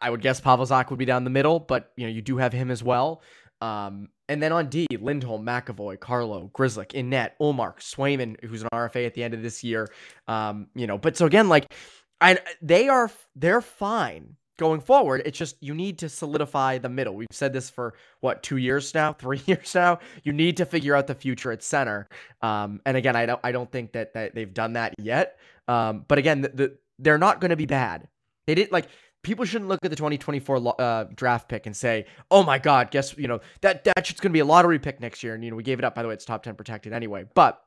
I 0.00 0.10
would 0.10 0.20
guess 0.20 0.40
Pavel 0.40 0.66
Zach 0.66 0.90
would 0.90 0.98
be 0.98 1.04
down 1.04 1.24
the 1.24 1.30
middle, 1.30 1.58
but 1.58 1.92
you 1.96 2.06
know 2.06 2.12
you 2.12 2.22
do 2.22 2.36
have 2.36 2.52
him 2.52 2.70
as 2.70 2.82
well. 2.82 3.22
Um, 3.60 4.08
and 4.28 4.42
then 4.42 4.52
on 4.52 4.68
D, 4.68 4.86
Lindholm, 4.90 5.44
McAvoy, 5.44 6.00
Carlo, 6.00 6.50
Grzelcyk, 6.54 6.94
in 6.94 7.10
net, 7.10 7.36
Ullmark, 7.40 7.78
Swayman, 7.78 8.42
who's 8.44 8.62
an 8.62 8.68
RFA 8.72 9.06
at 9.06 9.14
the 9.14 9.22
end 9.22 9.34
of 9.34 9.42
this 9.42 9.62
year. 9.62 9.88
Um, 10.26 10.68
you 10.74 10.86
know, 10.86 10.98
but 10.98 11.16
so 11.16 11.26
again, 11.26 11.48
like, 11.48 11.72
I 12.20 12.38
they 12.60 12.88
are 12.88 13.10
they're 13.34 13.60
fine 13.60 14.36
going 14.58 14.80
forward. 14.80 15.22
It's 15.24 15.38
just 15.38 15.56
you 15.60 15.74
need 15.74 15.98
to 15.98 16.08
solidify 16.08 16.78
the 16.78 16.88
middle. 16.88 17.14
We've 17.14 17.26
said 17.32 17.52
this 17.52 17.68
for 17.68 17.94
what 18.20 18.42
two 18.42 18.58
years 18.58 18.94
now, 18.94 19.12
three 19.18 19.42
years 19.46 19.74
now. 19.74 19.98
You 20.22 20.32
need 20.32 20.56
to 20.58 20.64
figure 20.64 20.94
out 20.94 21.08
the 21.08 21.14
future 21.14 21.52
at 21.52 21.62
center. 21.62 22.08
Um, 22.40 22.80
and 22.86 22.96
again, 22.96 23.16
I 23.16 23.26
don't 23.26 23.40
I 23.42 23.52
don't 23.52 23.70
think 23.70 23.92
that 23.92 24.14
that 24.14 24.34
they've 24.34 24.54
done 24.54 24.74
that 24.74 24.94
yet. 24.98 25.38
Um, 25.68 26.04
but 26.08 26.18
again, 26.18 26.42
the, 26.42 26.48
the 26.48 26.78
they're 26.98 27.18
not 27.18 27.40
going 27.40 27.50
to 27.50 27.56
be 27.56 27.66
bad. 27.66 28.08
They 28.46 28.54
didn't 28.54 28.72
like 28.72 28.88
people 29.22 29.44
shouldn't 29.44 29.68
look 29.68 29.78
at 29.82 29.90
the 29.90 29.96
2024 29.96 30.74
uh, 30.80 31.04
draft 31.14 31.48
pick 31.48 31.66
and 31.66 31.76
say, 31.76 32.06
"Oh 32.30 32.42
my 32.42 32.58
God, 32.58 32.90
guess 32.90 33.16
you 33.16 33.28
know 33.28 33.40
that 33.60 33.84
that 33.84 34.06
shit's 34.06 34.20
gonna 34.20 34.32
be 34.32 34.40
a 34.40 34.44
lottery 34.44 34.78
pick 34.78 35.00
next 35.00 35.22
year." 35.22 35.34
And 35.34 35.44
you 35.44 35.50
know 35.50 35.56
we 35.56 35.62
gave 35.62 35.78
it 35.78 35.84
up. 35.84 35.94
By 35.94 36.02
the 36.02 36.08
way, 36.08 36.14
it's 36.14 36.24
top 36.24 36.42
10 36.42 36.54
protected 36.54 36.92
anyway. 36.92 37.24
But 37.34 37.62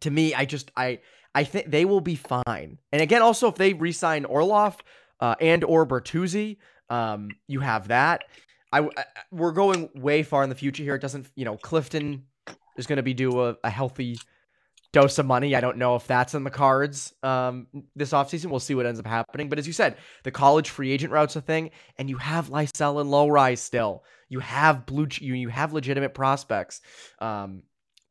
to 0.00 0.10
me, 0.10 0.34
I 0.34 0.44
just 0.44 0.70
I 0.76 1.00
I 1.34 1.44
think 1.44 1.70
they 1.70 1.84
will 1.84 2.00
be 2.00 2.16
fine. 2.16 2.78
And 2.92 3.02
again, 3.02 3.22
also 3.22 3.48
if 3.48 3.54
they 3.54 3.72
re-sign 3.72 4.24
Orlov 4.24 4.76
uh, 5.20 5.34
and 5.40 5.64
or 5.64 5.86
Bertuzzi, 5.86 6.58
um, 6.90 7.30
you 7.46 7.60
have 7.60 7.88
that. 7.88 8.24
I, 8.72 8.80
I, 8.80 9.04
we're 9.30 9.52
going 9.52 9.90
way 9.94 10.22
far 10.22 10.42
in 10.42 10.48
the 10.48 10.54
future 10.54 10.82
here. 10.82 10.94
It 10.94 11.02
doesn't 11.02 11.28
you 11.34 11.44
know 11.44 11.56
Clifton 11.56 12.24
is 12.76 12.86
going 12.86 12.96
to 12.96 13.02
be 13.02 13.14
due 13.14 13.40
a, 13.40 13.56
a 13.64 13.70
healthy 13.70 14.18
dose 14.92 15.18
of 15.18 15.26
money. 15.26 15.56
I 15.56 15.60
don't 15.60 15.78
know 15.78 15.96
if 15.96 16.06
that's 16.06 16.34
in 16.34 16.44
the 16.44 16.50
cards 16.50 17.14
um, 17.22 17.66
this 17.96 18.12
offseason. 18.12 18.46
We'll 18.46 18.60
see 18.60 18.74
what 18.74 18.86
ends 18.86 19.00
up 19.00 19.06
happening. 19.06 19.48
But 19.48 19.58
as 19.58 19.66
you 19.66 19.72
said, 19.72 19.96
the 20.22 20.30
college 20.30 20.70
free 20.70 20.92
agent 20.92 21.12
route's 21.12 21.36
a 21.36 21.40
thing, 21.40 21.70
and 21.96 22.08
you 22.10 22.18
have 22.18 22.50
Lysell 22.50 23.00
and 23.00 23.10
Lohrei 23.10 23.56
still. 23.56 24.04
You 24.28 24.40
have 24.40 24.86
blue. 24.86 25.08
You 25.18 25.34
you 25.34 25.48
have 25.48 25.72
legitimate 25.72 26.14
prospects 26.14 26.80
um, 27.18 27.62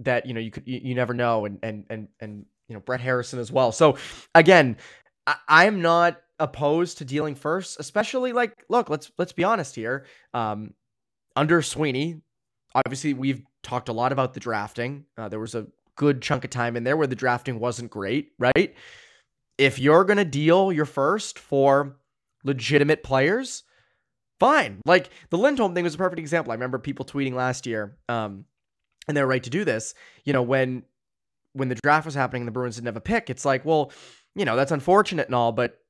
that 0.01 0.25
you 0.25 0.33
know 0.33 0.39
you 0.39 0.51
could 0.51 0.67
you, 0.67 0.79
you, 0.83 0.95
never 0.95 1.13
know, 1.13 1.45
and 1.45 1.59
and 1.63 1.85
and 1.89 2.07
and 2.19 2.45
you 2.67 2.75
know 2.75 2.81
Brett 2.81 3.01
Harrison 3.01 3.39
as 3.39 3.51
well. 3.51 3.71
So 3.71 3.97
again, 4.35 4.77
I, 5.27 5.35
I'm 5.47 5.81
not 5.81 6.19
opposed 6.39 6.97
to 6.97 7.05
dealing 7.05 7.35
first, 7.35 7.79
especially 7.79 8.33
like 8.33 8.65
look. 8.69 8.89
Let's 8.89 9.11
let's 9.17 9.33
be 9.33 9.43
honest 9.43 9.75
here. 9.75 10.05
Um, 10.33 10.73
under 11.35 11.61
Sweeney, 11.61 12.21
obviously 12.75 13.13
we've 13.13 13.43
talked 13.63 13.89
a 13.89 13.93
lot 13.93 14.11
about 14.11 14.33
the 14.33 14.39
drafting. 14.39 15.05
Uh, 15.17 15.29
there 15.29 15.39
was 15.39 15.55
a 15.55 15.67
good 16.01 16.19
chunk 16.19 16.43
of 16.43 16.49
time 16.49 16.75
in 16.75 16.83
there 16.83 16.97
where 16.97 17.05
the 17.05 17.15
drafting 17.15 17.59
wasn't 17.59 17.91
great, 17.91 18.31
right? 18.39 18.73
If 19.59 19.77
you're 19.77 20.03
going 20.03 20.17
to 20.17 20.25
deal 20.25 20.73
your 20.73 20.85
first 20.85 21.37
for 21.37 21.95
legitimate 22.43 23.03
players, 23.03 23.61
fine. 24.39 24.81
Like 24.83 25.11
the 25.29 25.37
Lindholm 25.37 25.75
thing 25.75 25.83
was 25.83 25.93
a 25.93 25.99
perfect 25.99 26.17
example. 26.17 26.53
I 26.53 26.55
remember 26.55 26.79
people 26.79 27.05
tweeting 27.05 27.33
last 27.33 27.67
year, 27.67 27.99
um, 28.09 28.45
and 29.07 29.15
they're 29.15 29.27
right 29.27 29.43
to 29.43 29.51
do 29.51 29.63
this. 29.63 29.93
You 30.25 30.33
know, 30.33 30.41
when 30.41 30.81
when 31.53 31.69
the 31.69 31.77
draft 31.83 32.07
was 32.07 32.15
happening 32.15 32.41
and 32.41 32.47
the 32.47 32.51
Bruins 32.51 32.77
didn't 32.77 32.87
have 32.87 32.97
a 32.97 33.01
pick, 33.01 33.29
it's 33.29 33.45
like, 33.45 33.63
well, 33.63 33.91
you 34.33 34.43
know, 34.43 34.55
that's 34.55 34.71
unfortunate 34.71 35.27
and 35.27 35.35
all, 35.35 35.51
but 35.51 35.80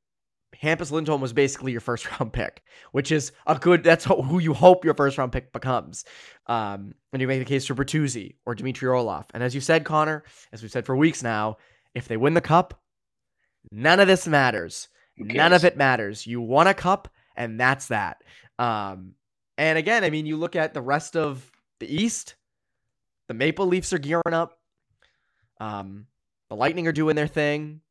Hampus 0.61 0.91
Lindholm 0.91 1.21
was 1.21 1.33
basically 1.33 1.71
your 1.71 1.81
first 1.81 2.09
round 2.19 2.33
pick, 2.33 2.63
which 2.91 3.11
is 3.11 3.31
a 3.47 3.57
good. 3.57 3.83
That's 3.83 4.05
who 4.05 4.39
you 4.39 4.53
hope 4.53 4.85
your 4.85 4.93
first 4.93 5.17
round 5.17 5.31
pick 5.31 5.53
becomes. 5.53 6.05
Um, 6.47 6.93
and 7.13 7.21
you 7.21 7.27
make 7.27 7.39
the 7.39 7.45
case 7.45 7.65
for 7.65 7.75
Bertuzzi 7.75 8.35
or 8.45 8.55
Dmitry 8.55 8.87
Orlov. 8.87 9.25
And 9.33 9.43
as 9.43 9.55
you 9.55 9.61
said, 9.61 9.85
Conor, 9.85 10.23
as 10.51 10.61
we've 10.61 10.71
said 10.71 10.85
for 10.85 10.95
weeks 10.95 11.23
now, 11.23 11.57
if 11.93 12.07
they 12.07 12.17
win 12.17 12.33
the 12.33 12.41
cup, 12.41 12.79
none 13.71 13.99
of 13.99 14.07
this 14.07 14.27
matters. 14.27 14.87
None 15.17 15.53
of 15.53 15.65
it 15.65 15.77
matters. 15.77 16.25
You 16.25 16.41
won 16.41 16.67
a 16.67 16.73
cup, 16.73 17.09
and 17.35 17.59
that's 17.59 17.87
that. 17.87 18.23
Um, 18.57 19.13
and 19.57 19.77
again, 19.77 20.03
I 20.03 20.09
mean, 20.09 20.25
you 20.25 20.37
look 20.37 20.55
at 20.55 20.73
the 20.73 20.81
rest 20.81 21.15
of 21.15 21.51
the 21.79 21.93
East. 21.93 22.35
The 23.27 23.33
Maple 23.33 23.67
Leafs 23.67 23.93
are 23.93 23.99
gearing 23.99 24.33
up. 24.33 24.57
Um, 25.59 26.07
the 26.49 26.55
Lightning 26.55 26.87
are 26.87 26.91
doing 26.91 27.15
their 27.15 27.27
thing. 27.27 27.81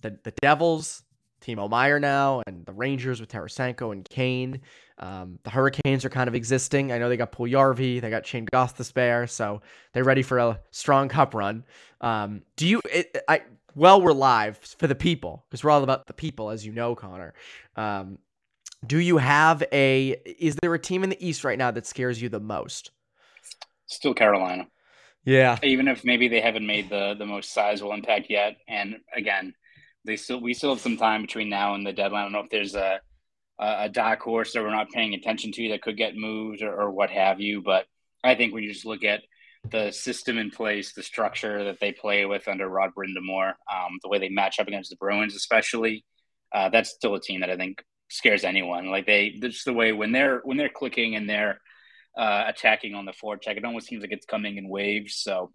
The 0.00 0.18
the 0.24 0.32
Devils, 0.42 1.04
Timo 1.42 1.68
Meier 1.68 2.00
now, 2.00 2.42
and 2.46 2.64
the 2.64 2.72
Rangers 2.72 3.20
with 3.20 3.30
Tarasenko 3.30 3.92
and 3.92 4.08
Kane. 4.08 4.60
Um, 4.98 5.38
the 5.42 5.50
Hurricanes 5.50 6.04
are 6.04 6.10
kind 6.10 6.28
of 6.28 6.34
existing. 6.34 6.92
I 6.92 6.98
know 6.98 7.08
they 7.08 7.16
got 7.16 7.32
Puljujarvi, 7.32 8.00
they 8.00 8.10
got 8.10 8.26
Shayne 8.26 8.46
Gostisbehere, 8.46 9.28
so 9.28 9.60
they're 9.92 10.04
ready 10.04 10.22
for 10.22 10.38
a 10.38 10.60
strong 10.70 11.08
cup 11.08 11.34
run. 11.34 11.64
Um, 12.00 12.42
do 12.56 12.66
you? 12.66 12.80
It, 12.90 13.16
I 13.28 13.42
well, 13.74 14.00
we're 14.00 14.12
live 14.12 14.58
for 14.58 14.86
the 14.86 14.94
people 14.94 15.44
because 15.48 15.64
we're 15.64 15.70
all 15.70 15.82
about 15.82 16.06
the 16.06 16.12
people, 16.12 16.50
as 16.50 16.64
you 16.64 16.72
know, 16.72 16.94
Conor. 16.94 17.34
Um, 17.76 18.18
do 18.86 18.98
you 18.98 19.18
have 19.18 19.62
a? 19.72 20.20
Is 20.24 20.56
there 20.60 20.74
a 20.74 20.78
team 20.78 21.04
in 21.04 21.10
the 21.10 21.26
East 21.26 21.44
right 21.44 21.58
now 21.58 21.70
that 21.70 21.86
scares 21.86 22.20
you 22.20 22.28
the 22.28 22.40
most? 22.40 22.90
Still 23.86 24.14
Carolina. 24.14 24.66
Yeah. 25.24 25.58
Even 25.62 25.88
if 25.88 26.04
maybe 26.04 26.28
they 26.28 26.40
haven't 26.40 26.66
made 26.66 26.90
the 26.90 27.14
the 27.18 27.26
most 27.26 27.52
sizable 27.52 27.92
impact 27.92 28.26
yet, 28.28 28.56
and 28.68 28.96
again, 29.16 29.54
they 30.04 30.16
still 30.16 30.40
we 30.40 30.54
still 30.54 30.70
have 30.70 30.80
some 30.80 30.96
time 30.96 31.22
between 31.22 31.48
now 31.48 31.74
and 31.74 31.86
the 31.86 31.92
deadline. 31.92 32.20
I 32.20 32.24
don't 32.24 32.32
know 32.32 32.40
if 32.40 32.50
there's 32.50 32.74
a 32.74 33.00
a 33.58 33.88
dark 33.88 34.20
horse 34.20 34.52
that 34.52 34.62
we're 34.62 34.70
not 34.70 34.90
paying 34.90 35.14
attention 35.14 35.52
to 35.52 35.68
that 35.68 35.82
could 35.82 35.96
get 35.96 36.16
moved 36.16 36.62
or, 36.62 36.74
or 36.74 36.90
what 36.90 37.10
have 37.10 37.40
you. 37.40 37.62
But 37.62 37.86
I 38.24 38.34
think 38.34 38.52
when 38.52 38.64
you 38.64 38.72
just 38.72 38.86
look 38.86 39.04
at 39.04 39.22
the 39.70 39.92
system 39.92 40.38
in 40.38 40.50
place, 40.50 40.92
the 40.92 41.02
structure 41.02 41.64
that 41.64 41.78
they 41.80 41.92
play 41.92 42.24
with 42.24 42.48
under 42.48 42.68
Rod 42.68 42.90
Brind'Amour, 42.96 43.52
um, 43.72 43.98
the 44.02 44.08
way 44.08 44.18
they 44.18 44.28
match 44.28 44.58
up 44.58 44.66
against 44.66 44.90
the 44.90 44.96
Bruins, 44.96 45.36
especially, 45.36 46.04
uh, 46.52 46.70
that's 46.70 46.90
still 46.90 47.14
a 47.14 47.20
team 47.20 47.40
that 47.40 47.50
I 47.50 47.56
think 47.56 47.84
scares 48.08 48.42
anyone. 48.42 48.90
Like 48.90 49.06
they, 49.06 49.30
just 49.30 49.64
the 49.64 49.72
way 49.72 49.92
when 49.92 50.12
they're 50.12 50.40
when 50.44 50.56
they're 50.56 50.68
clicking 50.68 51.14
and 51.14 51.28
they're 51.28 51.60
uh, 52.16 52.44
attacking 52.48 52.94
on 52.94 53.04
the 53.04 53.12
forecheck, 53.12 53.56
it 53.56 53.64
almost 53.64 53.86
seems 53.86 54.02
like 54.02 54.12
it's 54.12 54.26
coming 54.26 54.56
in 54.56 54.68
waves. 54.68 55.14
So 55.16 55.52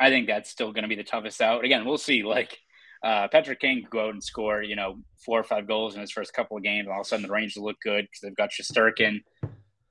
I 0.00 0.08
think 0.08 0.26
that's 0.26 0.50
still 0.50 0.72
going 0.72 0.82
to 0.82 0.88
be 0.88 0.96
the 0.96 1.04
toughest 1.04 1.40
out. 1.40 1.64
Again, 1.64 1.84
we'll 1.84 1.98
see. 1.98 2.22
Like 2.22 2.58
uh, 3.04 3.28
Patrick 3.28 3.60
Kane 3.60 3.82
could 3.82 3.90
go 3.90 4.06
out 4.06 4.14
and 4.14 4.22
score, 4.22 4.62
you 4.62 4.76
know, 4.76 5.00
four 5.24 5.40
or 5.40 5.44
five 5.44 5.66
goals 5.66 5.94
in 5.94 6.00
his 6.00 6.12
first 6.12 6.32
couple 6.32 6.56
of 6.56 6.62
games, 6.62 6.86
and 6.86 6.92
all 6.92 7.00
of 7.00 7.06
a 7.06 7.08
sudden 7.08 7.26
the 7.26 7.32
Rangers 7.32 7.62
look 7.62 7.76
good 7.82 8.04
because 8.04 8.20
they've 8.22 8.36
got 8.36 8.50
Shesterkin. 8.50 9.20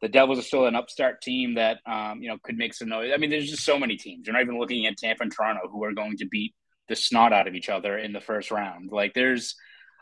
The 0.02 0.10
Devils 0.10 0.39
are 0.39 0.43
still 0.43 0.65
an 0.65 0.76
upstart 0.76 1.21
team 1.21 1.56
that, 1.56 1.80
um, 1.86 2.21
you 2.21 2.30
know, 2.30 2.38
could 2.43 2.58
make 2.58 2.74
some 2.74 2.89
noise. 2.89 3.12
I 3.13 3.17
mean, 3.17 3.30
there's 3.30 3.50
just 3.50 3.65
so 3.65 3.78
many 3.78 3.97
teams. 3.97 4.26
You're 4.26 4.34
not 4.34 4.41
even 4.41 4.60
looking 4.60 4.86
at 4.86 4.97
Tampa 4.97 5.24
and 5.24 5.32
Toronto 5.32 5.67
who 5.69 5.84
are 5.84 5.93
going 5.93 6.17
to 6.17 6.26
beat 6.26 6.56
the 6.89 6.95
snot 6.95 7.34
out 7.34 7.47
of 7.47 7.54
each 7.54 7.69
other 7.69 7.97
in 7.97 8.12
the 8.12 8.21
first 8.21 8.50
round. 8.50 8.91
Like, 8.91 9.13
there's 9.13 9.56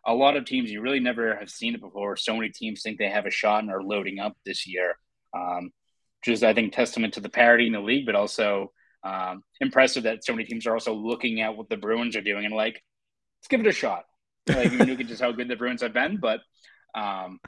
a 0.05 0.13
lot 0.13 0.37
of 0.37 0.45
teams 0.45 0.71
you 0.71 0.81
really 0.81 1.01
never 1.01 1.35
have 1.35 1.49
seen 1.49 1.75
it 1.75 1.81
before. 1.81 2.15
So 2.15 2.35
many 2.35 2.49
teams 2.49 2.81
think 2.81 2.97
they 2.97 3.09
have 3.09 3.25
a 3.25 3.31
shot 3.31 3.63
and 3.63 3.71
are 3.71 3.83
loading 3.83 4.19
up 4.19 4.37
this 4.45 4.65
year. 4.65 4.97
Um, 5.35 5.71
which 6.19 6.33
is, 6.33 6.43
I 6.43 6.53
think, 6.53 6.73
testament 6.73 7.13
to 7.13 7.21
the 7.21 7.29
parity 7.29 7.67
in 7.67 7.73
the 7.73 7.79
league, 7.79 8.05
but 8.05 8.15
also 8.15 8.71
um, 9.03 9.43
impressive 9.61 10.03
that 10.03 10.25
so 10.25 10.33
many 10.33 10.43
teams 10.43 10.67
are 10.67 10.73
also 10.73 10.93
looking 10.93 11.41
at 11.41 11.55
what 11.55 11.69
the 11.69 11.77
Bruins 11.77 12.15
are 12.15 12.21
doing 12.21 12.45
and 12.45 12.53
like, 12.53 12.81
let's 13.39 13.47
give 13.47 13.62
it 13.62 13.67
a 13.67 13.71
shot. 13.71 14.06
Like 14.47 14.71
you 14.71 14.80
at 14.82 15.08
just 15.08 15.21
how 15.21 15.32
good 15.32 15.47
the 15.47 15.56
Bruins 15.56 15.82
have 15.82 15.93
been, 15.93 16.17
but 16.17 16.41
um, 16.95 17.39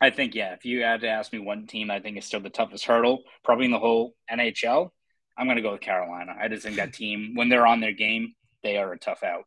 I 0.00 0.10
think 0.10 0.34
yeah, 0.34 0.52
if 0.52 0.64
you 0.64 0.82
had 0.82 1.00
to 1.00 1.08
ask 1.08 1.32
me 1.32 1.38
one 1.38 1.66
team 1.66 1.90
I 1.90 2.00
think 2.00 2.16
is 2.18 2.24
still 2.24 2.40
the 2.40 2.50
toughest 2.50 2.84
hurdle, 2.84 3.22
probably 3.44 3.64
in 3.64 3.70
the 3.70 3.78
whole 3.78 4.14
NHL, 4.30 4.90
I'm 5.36 5.46
going 5.46 5.56
to 5.56 5.62
go 5.62 5.72
with 5.72 5.80
Carolina. 5.80 6.34
I 6.40 6.48
just 6.48 6.62
think 6.62 6.76
that 6.76 6.92
team, 6.92 7.32
when 7.34 7.48
they're 7.48 7.66
on 7.66 7.80
their 7.80 7.92
game, 7.92 8.34
they 8.62 8.78
are 8.78 8.92
a 8.92 8.98
tough 8.98 9.22
out. 9.22 9.44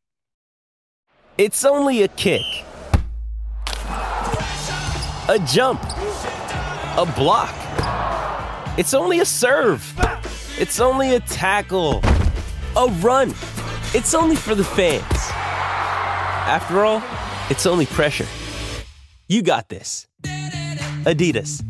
It's 1.37 1.63
only 1.63 2.03
a 2.03 2.07
kick, 2.09 2.41
a 3.85 5.39
jump, 5.47 5.81
a 5.83 7.11
block. 7.15 7.55
It's 8.77 8.93
only 8.93 9.19
a 9.19 9.25
serve. 9.25 9.93
It's 10.59 10.79
only 10.79 11.15
a 11.15 11.19
tackle, 11.21 12.01
a 12.75 12.87
run. 12.99 13.29
It's 13.93 14.13
only 14.13 14.35
for 14.35 14.55
the 14.55 14.63
fans. 14.63 15.38
After 16.49 16.83
all, 16.83 17.03
it's 17.51 17.67
only 17.67 17.85
pressure. 17.85 18.25
You 19.27 19.43
got 19.43 19.69
this. 19.69 20.07
Adidas. 21.05 21.63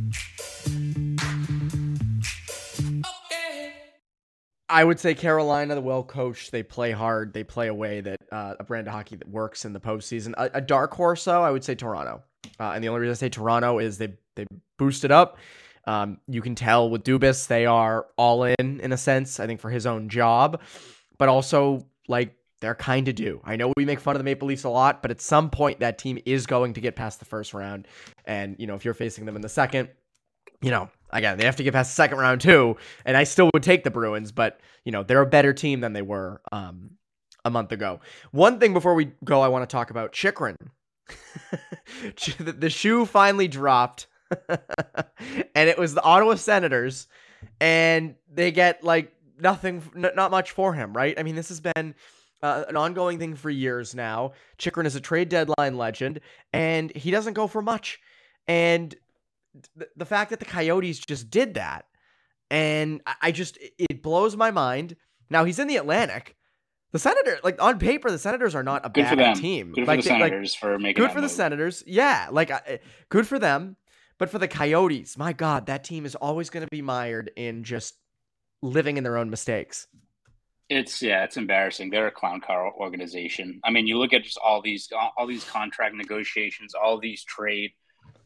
I 4.69 4.85
would 4.85 4.97
say 4.97 5.15
Carolina, 5.15 5.75
the 5.75 5.81
well 5.81 6.03
coached, 6.03 6.53
they 6.53 6.63
play 6.63 6.91
hard, 6.91 7.33
they 7.33 7.43
play 7.43 7.67
a 7.67 7.73
way 7.73 7.99
that 7.99 8.21
uh, 8.31 8.53
a 8.57 8.63
brand 8.63 8.87
of 8.87 8.93
hockey 8.93 9.17
that 9.17 9.27
works 9.27 9.65
in 9.65 9.73
the 9.73 9.81
postseason. 9.81 10.33
A, 10.37 10.49
a 10.53 10.61
dark 10.61 10.93
horse, 10.93 11.25
though, 11.25 11.43
I 11.43 11.51
would 11.51 11.65
say 11.65 11.75
Toronto. 11.75 12.23
Uh, 12.57 12.71
and 12.71 12.81
the 12.81 12.87
only 12.87 13.01
reason 13.01 13.11
I 13.11 13.15
say 13.15 13.27
Toronto 13.27 13.79
is 13.79 13.97
they 13.97 14.13
they 14.37 14.45
boosted 14.77 15.11
up. 15.11 15.39
Um, 15.87 16.21
you 16.29 16.41
can 16.41 16.55
tell 16.55 16.89
with 16.89 17.03
Dubas 17.03 17.47
they 17.47 17.65
are 17.65 18.07
all 18.15 18.45
in 18.45 18.79
in 18.79 18.93
a 18.93 18.97
sense. 18.97 19.41
I 19.41 19.45
think 19.45 19.59
for 19.59 19.71
his 19.71 19.85
own 19.85 20.07
job, 20.07 20.61
but 21.17 21.27
also 21.27 21.85
like 22.07 22.38
they're 22.62 22.76
kind 22.76 23.08
of 23.08 23.15
due. 23.15 23.41
I 23.43 23.56
know 23.56 23.74
we 23.78 23.86
make 23.86 24.00
fun 24.00 24.15
of 24.15 24.19
the 24.19 24.24
Maple 24.24 24.48
Leafs 24.48 24.63
a 24.63 24.69
lot, 24.69 25.02
but 25.02 25.12
at 25.12 25.22
some 25.22 25.50
point 25.50 25.80
that 25.80 25.98
team 25.98 26.19
is 26.26 26.45
going 26.45 26.74
to 26.74 26.82
get 26.82 26.95
past 26.95 27.19
the 27.19 27.26
first 27.26 27.54
round. 27.54 27.88
And 28.26 28.56
you 28.60 28.67
know 28.67 28.76
if 28.76 28.86
you're 28.86 28.93
facing 28.93 29.26
them 29.26 29.36
in 29.36 29.41
the 29.41 29.50
second, 29.50 29.89
you 30.62 30.72
know 30.72 30.89
again 31.12 31.38
they 31.38 31.45
have 31.45 31.56
to 31.56 31.63
get 31.63 31.74
past 31.74 31.91
the 31.91 31.95
second 31.95 32.17
round 32.17 32.41
too. 32.41 32.78
And 33.06 33.15
I 33.15 33.24
still 33.24 33.50
would 33.54 33.63
take 33.63 33.84
the 33.84 33.91
Bruins, 33.91 34.32
but 34.32 34.60
you 34.84 34.91
know 34.91 35.04
they're 35.04 35.22
a 35.22 35.26
better 35.26 35.54
team 35.54 35.82
than 35.82 35.93
they 35.93 36.02
were 36.02 36.41
um, 36.52 36.91
a 37.45 37.50
month 37.50 37.72
ago. 37.72 38.02
One 38.32 38.60
thing 38.60 38.74
before 38.74 38.95
we 38.95 39.12
go, 39.24 39.41
I 39.41 39.48
want 39.48 39.67
to 39.69 39.74
talk 39.74 39.89
about 39.89 40.12
Chychrun. 40.12 40.56
the 42.39 42.69
shoe 42.69 43.06
finally 43.06 43.48
dropped, 43.48 44.08
and 44.50 44.60
it 45.69 45.78
was 45.78 45.93
the 45.93 46.04
Ottawa 46.04 46.36
Senators, 46.36 47.08
and 47.60 48.15
they 48.32 48.52
get 48.52 48.84
like 48.84 49.13
nothing, 49.39 49.82
not 49.95 50.32
much 50.32 50.52
for 50.52 50.74
him, 50.74 50.93
right? 50.93 51.17
I 51.17 51.24
mean, 51.24 51.36
this 51.36 51.50
has 51.50 51.62
been 51.62 51.95
uh, 52.41 52.65
an 52.69 52.75
ongoing 52.78 53.19
thing 53.19 53.36
for 53.36 53.49
years 53.49 53.93
now. 53.95 54.32
Chychrun 54.58 54.86
is 54.86 54.95
a 54.95 55.02
trade 55.02 55.30
deadline 55.30 55.78
legend, 55.78 56.21
and 56.54 56.95
he 56.95 57.12
doesn't 57.12 57.34
go 57.34 57.47
for 57.47 57.62
much. 57.62 57.99
And 58.47 58.95
th- 59.78 59.89
the 59.95 60.06
fact 60.06 60.30
that 60.32 60.39
the 60.39 60.45
Coyotes 60.45 60.99
just 60.99 61.30
did 61.30 61.56
that, 61.56 61.86
and 62.49 63.02
I, 63.06 63.15
I 63.23 63.32
just 63.32 63.58
it 63.78 64.02
blows 64.02 64.36
my 64.36 64.52
mind. 64.52 64.95
Now 65.30 65.43
he's 65.45 65.60
in 65.60 65.67
the 65.67 65.78
Atlantic. 65.78 66.36
The 66.91 66.97
Senator, 66.99 67.38
like 67.43 67.62
on 67.62 67.78
paper, 67.78 68.10
the 68.10 68.17
Senators 68.17 68.56
are 68.56 68.63
not 68.63 68.84
a 68.84 68.89
Good 68.89 69.06
for 69.08 69.15
bad 69.15 69.36
team. 69.36 69.73
Good 69.73 69.86
for 69.86 69.91
like, 69.91 70.02
the 70.04 70.10
they- 70.10 70.15
like, 70.15 70.32
Senators 70.32 70.56
for 70.56 70.80
making 70.80 71.04
good 71.04 71.12
for 71.12 71.21
the. 71.21 71.30
Senators. 71.30 71.84
Yeah, 71.86 72.30
like 72.32 72.49
I- 72.49 72.80
good 73.10 73.28
for 73.28 73.38
them. 73.38 73.75
But 74.17 74.30
for 74.30 74.38
the 74.39 74.47
Coyotes, 74.49 75.17
my 75.17 75.32
God, 75.32 75.67
that 75.67 75.86
team 75.86 76.06
is 76.06 76.13
always 76.15 76.49
going 76.49 76.65
to 76.65 76.69
be 76.69 76.82
mired 76.82 77.32
in 77.38 77.63
just 77.63 77.95
living 78.62 78.97
in 78.97 79.04
their 79.06 79.15
own 79.17 79.30
mistakes. 79.30 79.88
It's 80.69 81.01
yeah, 81.01 81.23
it's 81.23 81.38
embarrassing. 81.38 81.89
They're 81.89 82.08
a 82.08 82.12
clown 82.12 82.41
car 82.41 82.71
organization. 82.71 83.60
I 83.63 83.71
mean, 83.71 83.88
you 83.88 83.97
look 83.97 84.13
at 84.13 84.23
just 84.23 84.38
all 84.38 84.62
these 84.62 84.89
all, 85.17 85.25
these 85.27 85.43
contract 85.43 85.95
negotiations, 85.95 86.73
all 86.75 86.99
these 86.99 87.23
trade 87.23 87.71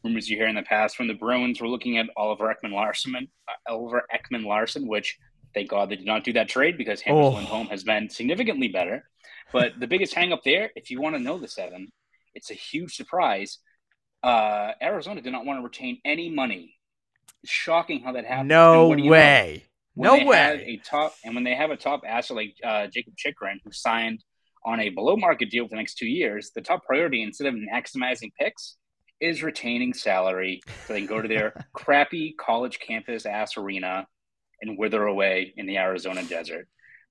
rumors 0.02 0.28
you 0.28 0.36
hear 0.36 0.48
in 0.48 0.54
the 0.54 0.62
past 0.62 0.96
from 0.96 1.08
the 1.08 1.14
Bruins. 1.14 1.60
We're 1.60 1.68
looking 1.68 1.96
at 1.96 2.06
Oliver 2.16 2.54
Ekman-Larsson, 2.54 3.16
uh, 3.16 3.72
Oliver 3.72 4.06
Ekman-Larsson, 4.14 4.86
which 4.86 5.18
thank 5.54 5.70
God 5.70 5.88
they 5.88 5.96
did 5.96 6.06
not 6.06 6.24
do 6.24 6.34
that 6.34 6.48
trade 6.48 6.76
because 6.76 7.00
Hampus 7.00 7.32
Oh. 7.32 7.36
Lindholm 7.36 7.68
has 7.68 7.84
been 7.84 8.10
significantly 8.10 8.68
better. 8.68 9.08
But 9.52 9.78
the 9.78 9.86
biggest 9.86 10.12
hang 10.14 10.32
up 10.32 10.42
there, 10.44 10.70
if 10.74 10.90
you 10.90 11.00
want 11.00 11.16
to 11.16 11.22
know 11.22 11.38
the 11.38 11.48
seven, 11.48 11.92
it's 12.34 12.50
a 12.50 12.54
huge 12.54 12.94
surprise. 12.96 13.58
Uh, 14.22 14.72
Arizona 14.82 15.20
did 15.22 15.32
not 15.32 15.46
want 15.46 15.60
to 15.60 15.62
retain 15.62 16.00
any 16.04 16.28
money. 16.28 16.74
Shocking 17.44 18.00
how 18.00 18.12
that 18.12 18.24
happened. 18.24 18.48
No 18.48 18.80
And 18.80 18.88
what 18.88 18.98
do 18.98 19.04
you 19.04 19.10
know? 19.10 19.16
No 19.96 20.24
way. 20.24 20.64
a 20.66 20.88
top 20.88 21.14
and 21.24 21.34
when 21.34 21.44
they 21.44 21.54
have 21.54 21.70
a 21.70 21.76
top 21.76 22.02
asset 22.06 22.36
like 22.36 22.54
uh, 22.64 22.86
Jakob 22.88 23.14
Chychrun, 23.16 23.60
who 23.64 23.72
signed 23.72 24.24
on 24.64 24.80
a 24.80 24.88
below 24.88 25.16
market 25.16 25.50
deal 25.50 25.64
for 25.64 25.70
the 25.70 25.76
next 25.76 25.96
two 25.96 26.06
years, 26.06 26.50
the 26.54 26.62
top 26.62 26.84
priority 26.84 27.22
instead 27.22 27.46
of 27.46 27.54
maximizing 27.54 28.32
picks 28.38 28.76
is 29.20 29.42
retaining 29.42 29.94
salary 29.94 30.60
so 30.86 30.92
they 30.92 31.00
can 31.00 31.08
go 31.08 31.22
to 31.22 31.28
their 31.28 31.52
crappy 31.72 32.34
college 32.38 32.78
campus 32.80 33.26
ass 33.26 33.56
arena 33.56 34.06
and 34.60 34.78
wither 34.78 35.04
away 35.04 35.52
in 35.56 35.66
the 35.66 35.78
Arizona 35.78 36.24
desert. 36.24 36.66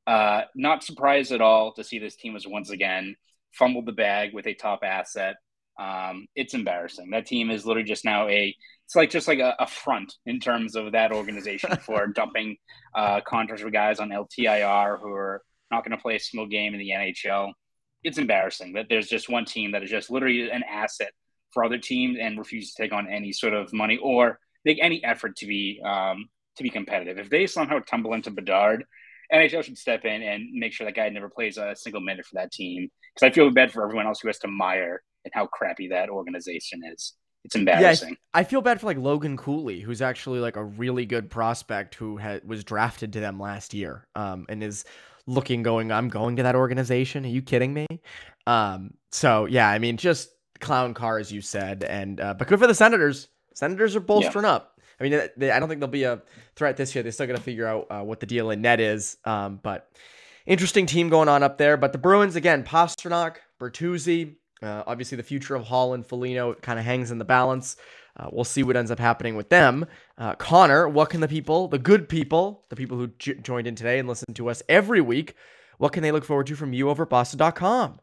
Uh, 0.06 0.42
not 0.56 0.84
surprised 0.84 1.32
at 1.32 1.42
all 1.42 1.74
to 1.74 1.84
see 1.84 2.00
this 2.00 2.16
team 2.16 2.34
was 2.34 2.46
once 2.46 2.70
again 2.70 3.16
fumbled 3.54 3.86
the 3.86 3.94
bag 3.94 4.34
with 4.34 4.48
a 4.48 4.54
top 4.54 4.82
asset. 4.84 5.36
Um, 5.80 6.28
it's 6.36 6.54
embarrassing. 6.54 7.12
That 7.12 7.26
team 7.26 7.50
is 7.50 7.66
literally 7.66 7.88
just 7.88 8.06
now 8.06 8.28
a 8.28 8.56
it's 8.94 8.96
like 8.96 9.10
just 9.10 9.28
like 9.28 9.40
a, 9.40 9.56
a 9.58 9.66
front 9.66 10.14
in 10.28 10.40
terms 10.40 10.76
of 10.76 10.92
that 10.92 11.12
organization 11.12 11.76
for 11.82 12.06
dumping 12.06 12.58
uh, 12.94 13.22
contracts 13.22 13.64
for 13.64 13.72
guys 13.72 14.00
on 14.00 14.10
LTIR 14.10 15.00
who 15.02 15.12
are 15.12 15.42
not 15.72 15.84
going 15.84 15.98
to 15.98 16.02
play 16.02 16.16
a 16.16 16.20
single 16.20 16.46
game 16.46 16.76
in 16.76 16.80
the 16.80 16.92
NHL. 16.92 17.54
It's 18.04 18.20
embarrassing 18.20 18.74
that 18.74 18.86
there's 18.90 19.08
just 19.08 19.30
one 19.30 19.46
team 19.46 19.72
that 19.72 19.82
is 19.82 19.90
just 19.90 20.12
literally 20.12 20.48
an 20.48 20.62
asset 20.70 21.12
for 21.54 21.64
other 21.64 21.80
teams 21.80 22.20
and 22.22 22.38
refuses 22.38 22.76
to 22.76 22.84
take 22.84 22.94
on 22.94 23.08
any 23.10 23.32
sort 23.32 23.56
of 23.56 23.74
money 23.74 23.98
or 23.98 24.38
make 24.64 24.78
any 24.80 25.04
effort 25.04 25.38
to 25.38 25.48
be 25.48 25.82
um, 25.84 26.30
to 26.58 26.64
be 26.64 26.70
competitive. 26.70 27.18
If 27.18 27.32
they 27.32 27.48
somehow 27.48 27.80
tumble 27.80 28.14
into 28.14 28.30
Bedard, 28.30 28.86
NHL 29.34 29.64
should 29.64 29.80
step 29.80 30.06
in 30.06 30.22
and 30.22 30.52
make 30.54 30.72
sure 30.72 30.86
that 30.86 30.96
guy 30.96 31.10
never 31.10 31.30
plays 31.30 31.58
a 31.58 31.76
single 31.76 32.02
minute 32.02 32.28
for 32.28 32.36
that 32.36 32.52
team. 32.52 32.90
Because 33.16 33.32
I 33.32 33.34
feel 33.34 33.50
bad 33.50 33.72
for 33.72 33.84
everyone 33.84 34.06
else 34.06 34.20
who 34.20 34.28
has 34.28 34.38
to 34.40 34.48
mire 34.48 35.02
and 35.26 35.32
how 35.34 35.48
crappy 35.48 35.88
that 35.88 36.10
organization 36.10 36.82
is. 36.94 37.16
It's 37.46 37.56
embarrassing. 37.56 38.10
Yeah, 38.10 38.16
I. 38.34 38.42
I 38.42 38.44
feel 38.44 38.62
bad 38.62 38.80
for 38.80 38.88
like 38.88 38.98
Logan 38.98 39.38
Cooley, 39.38 39.82
who's 39.82 40.02
actually 40.02 40.40
like 40.40 40.56
a 40.56 40.64
really 40.64 41.06
good 41.06 41.30
prospect 41.30 41.96
who 41.96 42.18
had 42.18 42.48
was 42.48 42.64
drafted 42.64 43.14
to 43.14 43.20
them 43.20 43.40
last 43.40 43.74
year, 43.74 44.08
um, 44.16 44.46
and 44.50 44.64
is 44.64 44.86
looking 45.28 45.64
going. 45.64 45.92
I'm 45.92 46.10
going 46.10 46.38
to 46.38 46.44
that 46.44 46.56
organization. 46.56 47.26
Are 47.26 47.30
you 47.30 47.42
kidding 47.42 47.74
me? 47.74 47.88
Um, 48.48 48.94
so 49.12 49.46
yeah, 49.46 49.70
I 49.70 49.80
mean, 49.80 49.98
just 49.98 50.30
clown 50.60 50.94
car 50.94 51.20
as 51.20 51.32
you 51.32 51.42
said, 51.42 51.84
and 51.84 52.20
uh, 52.20 52.34
but 52.34 52.48
good 52.48 52.60
for 52.60 52.68
the 52.68 52.76
Senators. 52.76 53.28
Senators 53.54 53.96
are 53.96 54.00
bolstering 54.00 54.46
up. 54.46 54.80
I 55.00 55.04
mean, 55.04 55.30
they, 55.38 55.52
I 55.52 55.60
don't 55.60 55.70
think 55.70 55.80
they'll 55.80 55.90
be 55.90 56.04
a 56.04 56.22
threat 56.56 56.78
this 56.78 56.96
year. 56.96 57.04
They 57.04 57.12
still 57.12 57.28
got 57.28 57.36
to 57.36 57.42
figure 57.42 57.68
out 57.68 57.88
uh, 57.90 58.02
what 58.02 58.20
the 58.20 58.26
deal 58.26 58.52
in 58.52 58.62
net 58.62 58.80
is. 58.80 59.18
Um, 59.26 59.60
but 59.62 59.92
interesting 60.46 60.86
team 60.86 61.10
going 61.10 61.30
on 61.30 61.44
up 61.44 61.58
there. 61.58 61.78
But 61.78 61.92
the 61.92 61.98
Bruins 61.98 62.36
again, 62.36 62.64
Pastrnak, 62.64 63.38
Bertuzzi, 63.60 64.36
uh, 64.64 64.84
obviously 64.88 65.16
the 65.16 65.24
future 65.24 65.56
of 65.56 65.64
Hall 65.64 65.94
and 65.94 66.06
Foligno 66.06 66.54
kind 66.56 66.80
of 66.80 66.86
hangs 66.86 67.12
in 67.12 67.18
the 67.18 67.26
balance. 67.26 67.76
Uh, 68.16 68.30
we'll 68.32 68.44
see 68.44 68.64
what 68.64 68.76
ends 68.76 68.92
up 68.92 69.00
happening 69.00 69.36
with 69.36 69.50
them. 69.50 69.86
Uh, 70.18 70.36
Conor, 70.36 70.88
what 70.88 71.10
can 71.10 71.20
the 71.20 71.28
people, 71.28 71.68
the 71.68 71.80
good 71.80 72.08
people, 72.08 72.64
the 72.70 72.76
people 72.76 72.98
who 72.98 73.08
j- 73.20 73.36
joined 73.36 73.68
in 73.68 73.76
today 73.76 74.00
and 74.00 74.08
listen 74.08 74.34
to 74.36 74.50
us 74.50 74.62
every 74.70 75.02
week, 75.02 75.36
what 75.80 75.92
can 75.94 76.04
they 76.04 76.12
look 76.12 76.24
forward 76.24 76.48
to 76.48 76.56
from 76.56 76.74
you 76.74 76.90
over 76.90 77.04
at 77.04 77.10
Boston.com? 77.10 78.00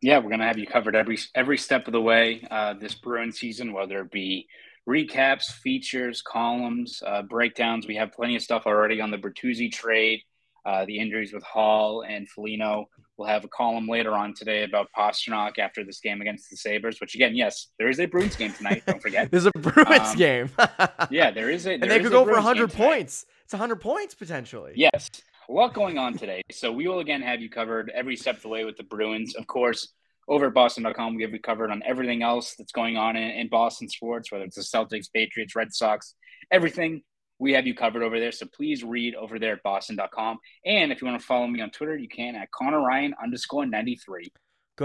Yeah, 0.00 0.18
we're 0.18 0.30
gonna 0.30 0.46
have 0.46 0.58
you 0.58 0.66
covered 0.66 0.96
every 0.96 1.18
every 1.34 1.56
step 1.56 1.86
of 1.86 1.92
the 1.92 2.00
way 2.00 2.46
uh, 2.50 2.74
this 2.74 2.94
Bruin 2.94 3.32
season, 3.32 3.72
whether 3.72 4.00
it 4.00 4.10
be 4.10 4.46
recaps, 4.88 5.44
features, 5.44 6.20
columns, 6.20 7.02
uh, 7.06 7.22
breakdowns. 7.22 7.86
We 7.86 7.96
have 7.96 8.12
plenty 8.12 8.36
of 8.36 8.42
stuff 8.42 8.64
already 8.66 9.00
on 9.00 9.10
the 9.10 9.16
Bertuzzi 9.16 9.72
trade, 9.72 10.20
uh, 10.66 10.84
the 10.84 10.98
injuries 10.98 11.32
with 11.32 11.42
Hall 11.42 12.02
and 12.02 12.28
Foligno. 12.28 12.88
We'll 13.16 13.28
have 13.28 13.44
a 13.44 13.48
column 13.48 13.86
later 13.86 14.12
on 14.12 14.34
today 14.34 14.64
about 14.64 14.88
Pastrnak 14.96 15.58
after 15.58 15.84
this 15.84 16.00
game 16.00 16.20
against 16.20 16.50
the 16.50 16.56
Sabres. 16.56 17.00
Which 17.00 17.14
again, 17.14 17.36
yes, 17.36 17.68
there 17.78 17.88
is 17.88 18.00
a 18.00 18.06
Bruins 18.06 18.34
game 18.36 18.52
tonight. 18.52 18.82
Don't 18.86 19.00
forget. 19.00 19.30
There's 19.30 19.46
a 19.46 19.52
Bruins 19.52 20.10
Um, 20.10 20.16
game. 20.16 20.50
Yeah, 21.10 21.30
there 21.30 21.50
is 21.50 21.66
a. 21.66 21.74
and 21.74 21.82
they 21.82 22.00
could 22.00 22.10
go 22.10 22.24
for 22.24 22.32
Bruins 22.32 22.44
game 22.44 22.44
100 22.44 22.70
tonight. 22.70 22.84
points. 22.86 23.26
It's 23.44 23.52
100 23.52 23.76
points 23.76 24.14
potentially. 24.14 24.72
Yes, 24.74 25.10
a 25.48 25.52
lot 25.52 25.74
going 25.74 25.96
on 25.98 26.14
today. 26.16 26.42
So 26.50 26.72
we 26.72 26.88
will 26.88 26.98
again 27.00 27.22
have 27.22 27.40
you 27.40 27.50
covered 27.50 27.90
every 27.94 28.16
step 28.16 28.36
of 28.36 28.42
the 28.42 28.48
way 28.48 28.64
with 28.64 28.76
the 28.76 28.82
Bruins. 28.84 29.36
Of 29.36 29.46
course, 29.46 29.92
over 30.26 30.46
at 30.46 30.54
Boston.com, 30.54 31.14
we 31.14 31.22
have 31.22 31.32
you 31.32 31.38
covered 31.40 31.70
on 31.70 31.82
everything 31.86 32.22
else 32.22 32.54
that's 32.56 32.72
going 32.72 32.96
on 32.96 33.14
in, 33.16 33.30
in 33.30 33.48
Boston 33.48 33.88
sports, 33.88 34.32
whether 34.32 34.44
it's 34.44 34.56
the 34.56 34.62
Celtics, 34.62 35.06
Patriots, 35.14 35.54
Red 35.54 35.72
Sox, 35.72 36.14
everything. 36.50 37.02
We 37.44 37.52
have 37.52 37.66
you 37.66 37.74
covered 37.74 38.02
over 38.02 38.18
there. 38.18 38.32
So 38.32 38.46
please 38.46 38.82
read 38.82 39.14
over 39.14 39.38
there 39.38 39.52
at 39.52 39.62
Boston.com. 39.62 40.38
And 40.64 40.90
if 40.90 41.02
you 41.02 41.06
want 41.06 41.20
to 41.20 41.26
follow 41.26 41.46
me 41.46 41.60
on 41.60 41.68
Twitter, 41.68 41.94
you 41.94 42.08
can 42.08 42.34
at 42.36 42.50
Conor 42.52 42.80
Ryan 42.80 43.14
underscore 43.22 43.66
93. 43.66 44.32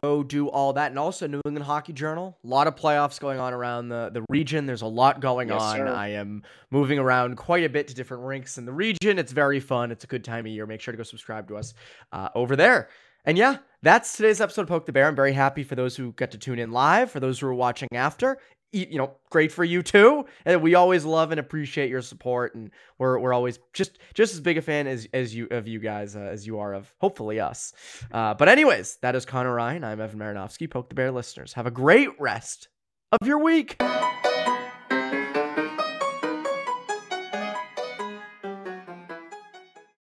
go 0.03 0.21
do 0.23 0.49
all 0.49 0.73
that. 0.73 0.91
And 0.91 0.99
also 0.99 1.25
New 1.25 1.39
England 1.45 1.65
Hockey 1.65 1.93
Journal. 1.93 2.37
A 2.43 2.47
lot 2.47 2.67
of 2.67 2.75
playoffs 2.75 3.17
going 3.17 3.39
on 3.39 3.53
around 3.53 3.87
the, 3.87 4.09
the 4.13 4.25
region. 4.29 4.65
There's 4.65 4.81
a 4.81 4.87
lot 4.87 5.21
going 5.21 5.47
Yes, 5.47 5.61
on. 5.61 5.77
sir. 5.77 5.87
I 5.87 6.09
am 6.09 6.43
moving 6.69 6.99
around 6.99 7.37
quite 7.37 7.63
a 7.63 7.69
bit 7.69 7.87
to 7.87 7.95
different 7.95 8.23
rinks 8.23 8.57
in 8.57 8.65
the 8.65 8.73
region. 8.73 9.17
It's 9.17 9.31
very 9.31 9.61
fun. 9.61 9.89
It's 9.89 10.03
a 10.03 10.07
good 10.07 10.25
time 10.25 10.45
of 10.45 10.51
year. 10.51 10.65
Make 10.67 10.81
sure 10.81 10.91
to 10.91 10.97
go 10.97 11.03
subscribe 11.03 11.47
to 11.47 11.55
us 11.55 11.73
uh, 12.11 12.27
over 12.35 12.57
there. 12.57 12.89
And 13.25 13.37
yeah, 13.37 13.57
that's 13.83 14.15
today's 14.17 14.41
episode 14.41 14.63
of 14.63 14.67
Poke 14.67 14.85
the 14.85 14.91
Bear. 14.91 15.07
I'm 15.07 15.15
very 15.15 15.33
happy 15.33 15.63
for 15.63 15.75
those 15.75 15.95
who 15.95 16.11
got 16.13 16.31
to 16.31 16.37
tune 16.37 16.59
in 16.59 16.71
live, 16.71 17.09
for 17.09 17.19
those 17.19 17.39
who 17.39 17.47
are 17.47 17.53
watching 17.53 17.89
after. 17.93 18.37
You 18.71 18.97
know, 18.99 19.11
great 19.31 19.51
for 19.51 19.63
you 19.63 19.81
too. 19.81 20.25
And 20.45 20.61
we 20.61 20.75
always 20.75 21.03
love 21.05 21.31
and 21.31 21.39
appreciate 21.39 21.89
your 21.89 22.01
support, 22.01 22.53
and 22.55 22.69
we're, 22.97 23.17
we're 23.17 23.33
always 23.33 23.59
just 23.73 23.97
just 24.13 24.33
as 24.33 24.41
big 24.41 24.57
a 24.57 24.61
fan 24.61 24.85
as 24.87 25.07
as 25.13 25.33
you 25.33 25.47
of 25.51 25.67
you 25.67 25.79
guys 25.79 26.15
uh, 26.15 26.19
as 26.19 26.45
you 26.45 26.59
are 26.59 26.73
of 26.73 26.93
hopefully 26.99 27.39
us. 27.39 27.73
Uh, 28.11 28.33
but 28.33 28.47
anyways, 28.47 28.97
that 29.01 29.15
is 29.15 29.25
Conor 29.25 29.53
Ryan. 29.53 29.83
I'm 29.83 29.99
Evan 29.99 30.19
Marinofsky. 30.19 30.69
Poke 30.69 30.89
the 30.89 30.95
Bear 30.95 31.11
listeners, 31.11 31.53
have 31.53 31.65
a 31.65 31.71
great 31.71 32.09
rest 32.19 32.67
of 33.11 33.27
your 33.27 33.39
week. 33.39 33.81